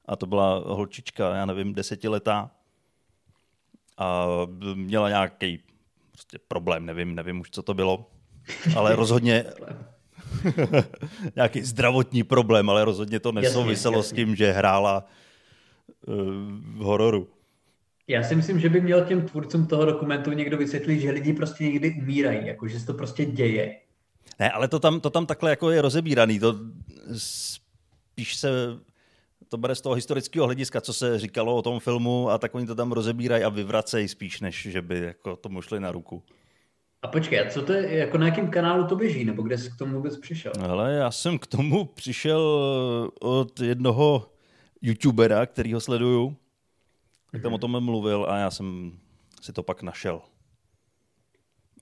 a 0.05 0.15
to 0.15 0.25
byla 0.25 0.63
holčička, 0.65 1.35
já 1.35 1.45
nevím, 1.45 1.73
desetiletá 1.73 2.51
a 3.97 4.27
měla 4.73 5.09
nějaký 5.09 5.63
prostě 6.11 6.39
problém, 6.47 6.85
nevím, 6.85 7.15
nevím 7.15 7.39
už, 7.39 7.49
co 7.49 7.63
to 7.63 7.73
bylo, 7.73 8.11
ale 8.75 8.95
rozhodně 8.95 9.45
nějaký 11.35 11.61
zdravotní 11.61 12.23
problém, 12.23 12.69
ale 12.69 12.85
rozhodně 12.85 13.19
to 13.19 13.31
nesouviselo 13.31 13.97
jasně, 13.97 14.07
jasně. 14.07 14.15
s 14.15 14.25
tím, 14.25 14.35
že 14.35 14.51
hrála 14.51 15.05
uh, 16.07 16.15
v 16.77 16.79
hororu. 16.79 17.27
Já 18.07 18.23
si 18.23 18.35
myslím, 18.35 18.59
že 18.59 18.69
by 18.69 18.81
měl 18.81 19.05
těm 19.05 19.21
tvůrcům 19.21 19.67
toho 19.67 19.85
dokumentu 19.85 20.31
někdo 20.31 20.57
vysvětlit, 20.57 20.99
že 20.99 21.11
lidi 21.11 21.33
prostě 21.33 21.63
někdy 21.63 21.95
umírají, 22.01 22.47
jako 22.47 22.67
že 22.67 22.79
se 22.79 22.85
to 22.85 22.93
prostě 22.93 23.25
děje. 23.25 23.75
Ne, 24.39 24.51
ale 24.51 24.67
to 24.67 24.79
tam, 24.79 24.99
to 24.99 25.09
tam 25.09 25.25
takhle 25.25 25.49
jako 25.49 25.69
je 25.69 25.81
rozebíraný. 25.81 26.39
To 26.39 26.55
spíš 27.17 28.35
se 28.35 28.49
to 29.51 29.57
bude 29.57 29.75
z 29.75 29.81
toho 29.81 29.95
historického 29.95 30.45
hlediska, 30.45 30.81
co 30.81 30.93
se 30.93 31.19
říkalo 31.19 31.55
o 31.55 31.61
tom 31.61 31.79
filmu 31.79 32.29
a 32.29 32.37
tak 32.37 32.55
oni 32.55 32.67
to 32.67 32.75
tam 32.75 32.91
rozebírají 32.91 33.43
a 33.43 33.49
vyvracejí 33.49 34.07
spíš, 34.07 34.41
než 34.41 34.67
že 34.71 34.81
by 34.81 34.99
jako 34.99 35.35
tomu 35.35 35.61
šli 35.61 35.79
na 35.79 35.91
ruku. 35.91 36.23
A 37.01 37.07
počkej, 37.07 37.39
a 37.39 37.49
co 37.49 37.61
to 37.61 37.73
je, 37.73 37.97
jako 37.97 38.17
na 38.17 38.25
jakém 38.25 38.49
kanálu 38.49 38.87
to 38.87 38.95
běží, 38.95 39.25
nebo 39.25 39.41
kde 39.41 39.57
jsi 39.57 39.71
k 39.71 39.77
tomu 39.77 39.95
vůbec 39.95 40.19
přišel? 40.19 40.51
Ale 40.69 40.93
já 40.93 41.11
jsem 41.11 41.39
k 41.39 41.47
tomu 41.47 41.85
přišel 41.85 42.41
od 43.21 43.59
jednoho 43.59 44.31
youtubera, 44.81 45.45
který 45.45 45.73
ho 45.73 45.81
sleduju, 45.81 46.37
tak 47.31 47.41
tam 47.41 47.53
o 47.53 47.57
tom 47.57 47.83
mluvil 47.83 48.25
a 48.29 48.37
já 48.37 48.51
jsem 48.51 48.97
si 49.41 49.53
to 49.53 49.63
pak 49.63 49.81
našel. 49.81 50.21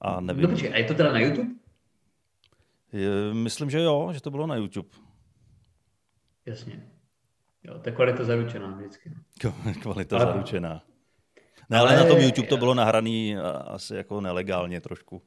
A 0.01 0.21
nevím. 0.21 0.43
No 0.43 0.49
počkej, 0.49 0.73
a 0.73 0.77
je 0.77 0.83
to 0.83 0.93
teda 0.93 1.13
na 1.13 1.19
YouTube? 1.19 1.49
Je, 2.93 3.33
myslím, 3.33 3.69
že 3.69 3.79
jo, 3.79 4.09
že 4.13 4.21
to 4.21 4.31
bylo 4.31 4.47
na 4.47 4.55
YouTube. 4.55 4.89
Jasně. 6.45 6.87
Jo, 7.63 7.79
to 7.79 7.89
je 7.89 7.95
kvalita 7.95 8.23
zaručená 8.23 8.67
vždycky. 8.67 9.13
kvalita 9.81 10.17
ale, 10.17 10.25
zaručená. 10.25 10.83
Ne, 11.69 11.77
ale, 11.77 11.89
ale 11.89 11.97
na 11.97 12.05
tom 12.05 12.19
YouTube 12.19 12.47
to 12.47 12.57
bylo 12.57 12.73
nahraný 12.73 13.37
asi 13.67 13.95
jako 13.95 14.21
nelegálně 14.21 14.81
trošku. 14.81 15.21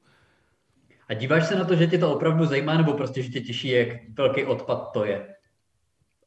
A 1.08 1.14
díváš 1.14 1.46
se 1.46 1.54
na 1.54 1.64
to, 1.64 1.76
že 1.76 1.86
tě 1.86 1.98
to 1.98 2.14
opravdu 2.14 2.46
zajímá, 2.46 2.76
nebo 2.76 2.92
prostě, 2.92 3.22
že 3.22 3.28
tě 3.28 3.40
těší, 3.40 3.68
jak 3.68 3.88
velký 4.08 4.44
odpad 4.44 4.92
to 4.92 5.04
je? 5.04 5.34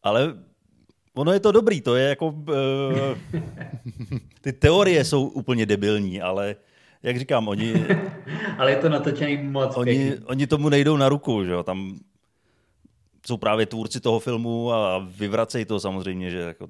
Ale 0.03 0.33
ono 1.15 1.31
je 1.31 1.39
to 1.39 1.51
dobrý, 1.51 1.81
to 1.81 1.95
je 1.95 2.09
jako... 2.09 2.27
Uh, 2.27 2.43
ty 4.41 4.53
teorie 4.53 5.05
jsou 5.05 5.27
úplně 5.27 5.65
debilní, 5.65 6.21
ale 6.21 6.55
jak 7.03 7.19
říkám, 7.19 7.47
oni... 7.47 7.73
ale 8.57 8.71
je 8.71 8.77
to 8.77 8.89
natočený 8.89 9.37
moc 9.37 9.77
oni, 9.77 10.13
oni 10.25 10.47
tomu 10.47 10.69
nejdou 10.69 10.97
na 10.97 11.09
ruku, 11.09 11.43
že 11.43 11.51
jo, 11.51 11.63
tam 11.63 11.99
jsou 13.25 13.37
právě 13.37 13.65
tvůrci 13.65 13.99
toho 13.99 14.19
filmu 14.19 14.73
a 14.73 15.07
vyvracejí 15.17 15.65
to 15.65 15.79
samozřejmě, 15.79 16.31
že 16.31 16.39
jako 16.39 16.67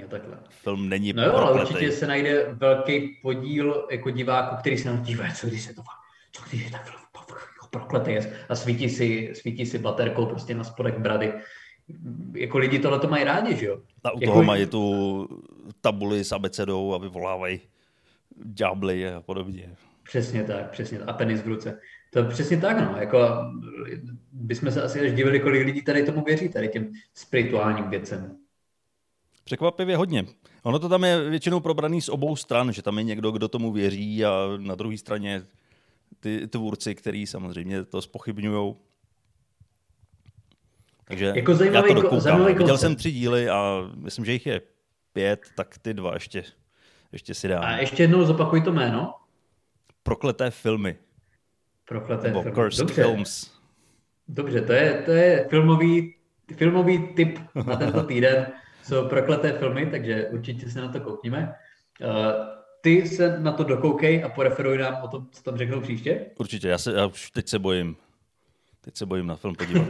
Jo, 0.00 0.08
takhle. 0.08 0.38
Film 0.48 0.88
není 0.88 1.12
No 1.12 1.22
jo, 1.22 1.32
ale 1.32 1.62
určitě 1.62 1.92
se 1.92 2.06
najde 2.06 2.46
velký 2.52 3.18
podíl 3.22 3.86
jako 3.90 4.10
diváků, 4.10 4.56
který 4.56 4.78
se 4.78 4.92
na 4.92 4.96
dívají, 4.96 5.32
co 5.34 5.46
když 5.46 5.62
se 5.62 5.74
to 5.74 5.82
co 6.32 6.42
když 6.48 6.64
je 6.64 6.70
ten 6.70 6.80
film 6.84 7.00
prokletý 7.70 8.16
a 8.48 8.54
svítí 8.54 8.88
si, 8.88 9.30
svítí 9.34 9.66
si 9.66 9.78
baterkou 9.78 10.26
prostě 10.26 10.54
na 10.54 10.64
spodek 10.64 10.98
brady. 10.98 11.32
Jako 12.32 12.58
lidi 12.58 12.78
tohle 12.78 12.98
to 12.98 13.08
mají 13.08 13.24
rádi, 13.24 13.56
že 13.56 13.66
jo? 13.66 13.80
A 14.04 14.10
u 14.10 14.20
jako... 14.20 14.32
toho 14.32 14.42
mají 14.42 14.66
tu 14.66 15.28
tabuli 15.80 16.24
s 16.24 16.32
abecedou 16.32 16.94
a 16.94 16.98
vyvolávají 16.98 17.60
ďábly 18.44 19.08
a 19.08 19.20
podobně. 19.20 19.76
Přesně 20.02 20.44
tak, 20.44 20.70
přesně 20.70 20.98
tak. 20.98 21.08
A 21.08 21.12
penis 21.12 21.40
v 21.40 21.46
ruce. 21.46 21.80
To 22.10 22.18
je 22.18 22.24
přesně 22.24 22.56
tak, 22.56 22.78
no. 22.78 22.96
Jako, 23.00 23.18
bychom 24.32 24.70
se 24.70 24.82
asi 24.82 25.00
až 25.00 25.12
divili, 25.12 25.40
kolik 25.40 25.66
lidí 25.66 25.82
tady 25.82 26.02
tomu 26.02 26.24
věří, 26.24 26.48
tady 26.48 26.68
těm 26.68 26.92
spirituálním 27.14 27.90
věcem. 27.90 28.36
Překvapivě 29.46 29.96
hodně. 29.96 30.24
Ono 30.62 30.78
to 30.78 30.88
tam 30.88 31.04
je 31.04 31.30
většinou 31.30 31.60
probraný 31.60 32.02
z 32.02 32.08
obou 32.08 32.36
stran, 32.36 32.72
že 32.72 32.82
tam 32.82 32.98
je 32.98 33.04
někdo, 33.04 33.30
kdo 33.30 33.48
tomu 33.48 33.72
věří 33.72 34.24
a 34.24 34.48
na 34.56 34.74
druhé 34.74 34.98
straně 34.98 35.42
ty 36.20 36.46
tvůrci, 36.46 36.94
který 36.94 37.26
samozřejmě 37.26 37.84
to 37.84 38.02
spochybňují. 38.02 38.74
Takže 41.04 41.32
jako 41.36 41.52
já 41.52 41.82
to 41.82 41.94
dokoukám. 41.94 42.44
Viděl 42.44 42.78
jsem 42.78 42.96
tři 42.96 43.12
díly 43.12 43.48
a 43.48 43.90
myslím, 43.94 44.24
že 44.24 44.32
jich 44.32 44.46
je 44.46 44.60
pět, 45.12 45.40
tak 45.56 45.78
ty 45.78 45.94
dva 45.94 46.14
ještě, 46.14 46.44
ještě 47.12 47.34
si 47.34 47.48
dám. 47.48 47.64
A 47.64 47.76
ještě 47.76 48.02
jednou 48.02 48.24
zopakuj 48.24 48.62
to 48.62 48.72
jméno. 48.72 49.14
Prokleté 50.02 50.50
filmy. 50.50 50.96
Prokleté 51.88 52.28
Nebo 52.28 52.42
filmy. 52.42 52.54
Cursed 52.54 52.78
Dobře. 52.78 53.02
Films. 53.02 53.50
Dobře, 54.28 54.60
to 54.62 54.72
je, 54.72 55.02
to 55.04 55.10
je 55.10 55.46
filmový, 55.50 56.14
filmový 56.56 57.08
tip 57.14 57.38
na 57.66 57.76
tento 57.76 58.02
týden 58.02 58.46
jsou 58.86 59.08
prokleté 59.08 59.52
filmy, 59.52 59.86
takže 59.86 60.26
určitě 60.26 60.70
se 60.70 60.80
na 60.80 60.88
to 60.88 61.00
koukneme. 61.00 61.54
Uh, 62.00 62.08
ty 62.80 63.08
se 63.08 63.40
na 63.40 63.52
to 63.52 63.64
dokoukej 63.64 64.24
a 64.24 64.28
poreferuj 64.28 64.78
nám 64.78 65.02
o 65.02 65.08
tom, 65.08 65.26
co 65.32 65.42
tam 65.42 65.56
řeknou 65.56 65.80
příště. 65.80 66.26
Určitě, 66.38 66.68
já, 66.68 66.78
se, 66.78 66.92
já 66.92 67.06
už 67.06 67.30
teď 67.30 67.48
se 67.48 67.58
bojím. 67.58 67.96
Teď 68.80 68.96
se 68.96 69.06
bojím 69.06 69.26
na 69.26 69.36
film 69.36 69.54
podívat. 69.54 69.88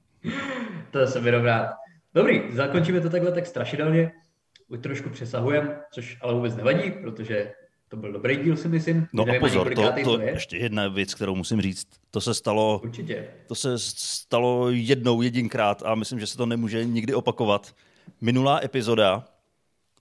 to 0.90 1.06
se 1.06 1.20
mi 1.20 1.30
dobrá. 1.30 1.72
Dobrý, 2.14 2.42
zakončíme 2.52 3.00
to 3.00 3.10
takhle 3.10 3.32
tak 3.32 3.46
strašidelně. 3.46 4.12
Už 4.68 4.78
trošku 4.78 5.10
přesahujeme, 5.10 5.80
což 5.92 6.18
ale 6.20 6.34
vůbec 6.34 6.56
nevadí, 6.56 6.90
protože 6.90 7.52
to 7.88 7.96
byl 7.96 8.12
dobrý 8.12 8.36
díl, 8.36 8.56
si 8.56 8.68
myslím. 8.68 9.06
No 9.12 9.24
Nevím, 9.24 9.44
a 9.44 9.46
pozor, 9.46 9.74
to, 9.74 9.82
to, 9.82 10.04
to 10.04 10.20
je. 10.20 10.30
ještě 10.30 10.56
jedna 10.56 10.88
věc, 10.88 11.14
kterou 11.14 11.34
musím 11.34 11.60
říct. 11.60 11.86
To 12.10 12.20
se 12.20 12.34
stalo, 12.34 12.80
Určitě. 12.84 13.28
To 13.46 13.54
se 13.54 13.78
stalo 13.78 14.70
jednou, 14.70 15.22
jedinkrát 15.22 15.82
a 15.86 15.94
myslím, 15.94 16.20
že 16.20 16.26
se 16.26 16.36
to 16.36 16.46
nemůže 16.46 16.84
nikdy 16.84 17.14
opakovat. 17.14 17.74
Minulá 18.20 18.60
epizoda 18.64 19.24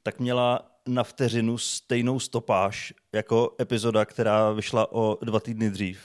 tak 0.03 0.19
měla 0.19 0.59
na 0.87 1.03
vteřinu 1.03 1.57
stejnou 1.57 2.19
stopáž 2.19 2.93
jako 3.13 3.55
epizoda, 3.61 4.05
která 4.05 4.51
vyšla 4.51 4.91
o 4.91 5.17
dva 5.21 5.39
týdny 5.39 5.69
dřív. 5.69 5.99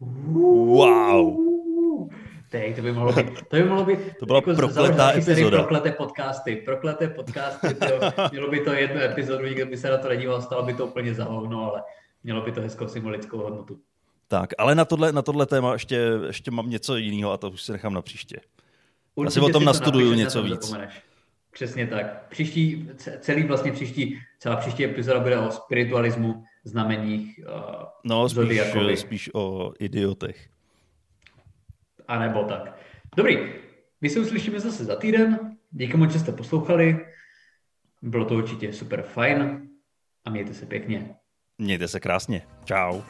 Wow! 0.00 1.54
Tej, 2.50 2.74
to 2.74 2.82
by 2.82 2.92
mohlo 2.92 3.12
být, 3.12 3.26
to 3.48 3.56
by 3.56 3.64
mohlo 3.64 3.84
být 3.84 3.98
to 4.18 4.26
byla 4.26 4.38
jako 4.38 4.54
prokletá 4.54 5.12
epizoda. 5.12 5.58
Prokleté 5.58 5.92
podcasty, 5.92 6.56
prokleté 6.56 7.08
podcasty, 7.08 7.74
to, 7.74 7.86
mělo 8.30 8.50
by 8.50 8.60
to 8.60 8.72
jednu 8.72 9.00
epizodu, 9.00 9.44
nikdo 9.44 9.66
by 9.66 9.76
se 9.76 9.90
na 9.90 9.98
to 9.98 10.08
nedíval, 10.08 10.42
stalo 10.42 10.62
by 10.62 10.74
to 10.74 10.86
úplně 10.86 11.14
za 11.14 11.24
hovno, 11.24 11.70
ale 11.70 11.82
mělo 12.24 12.40
by 12.40 12.52
to 12.52 12.60
hezkou 12.60 12.88
symbolickou 12.88 13.38
hodnotu. 13.38 13.78
Tak, 14.28 14.50
ale 14.58 14.74
na 14.74 14.84
tohle, 14.84 15.12
na 15.12 15.22
tohle 15.22 15.46
téma 15.46 15.72
ještě, 15.72 16.10
ještě 16.26 16.50
mám 16.50 16.70
něco 16.70 16.96
jiného 16.96 17.32
a 17.32 17.36
to 17.36 17.50
už 17.50 17.62
si 17.62 17.72
nechám 17.72 17.94
na 17.94 18.02
příště. 18.02 18.36
Určitě 19.14 19.40
Asi 19.40 19.50
o 19.50 19.52
tom 19.52 19.64
nastuduju 19.64 20.14
něco 20.14 20.42
víc. 20.42 20.62
Zapomeneš. 20.62 21.02
Přesně 21.50 21.86
tak. 21.86 22.28
Příští, 22.28 22.88
celý 23.20 23.42
vlastně 23.42 23.72
příští, 23.72 24.18
celá 24.38 24.56
příští 24.56 24.84
epizoda 24.84 25.20
bude 25.20 25.38
o 25.38 25.50
spiritualismu, 25.50 26.44
znameních 26.64 27.40
uh, 27.48 27.84
No, 28.04 28.28
spíš, 28.28 28.60
spíš 28.96 29.30
o 29.34 29.72
idiotech. 29.78 30.48
A 32.08 32.18
nebo 32.18 32.44
tak. 32.44 32.78
Dobrý, 33.16 33.38
my 34.00 34.10
se 34.10 34.20
uslyšíme 34.20 34.60
zase 34.60 34.84
za 34.84 34.96
týden. 34.96 35.56
Díky 35.70 35.96
moc, 35.96 36.12
že 36.12 36.18
jste 36.18 36.32
poslouchali. 36.32 37.06
Bylo 38.02 38.24
to 38.24 38.34
určitě 38.34 38.72
super 38.72 39.02
fajn 39.02 39.68
a 40.24 40.30
mějte 40.30 40.54
se 40.54 40.66
pěkně. 40.66 41.14
Mějte 41.58 41.88
se 41.88 42.00
krásně. 42.00 42.46
Ciao. 42.64 43.04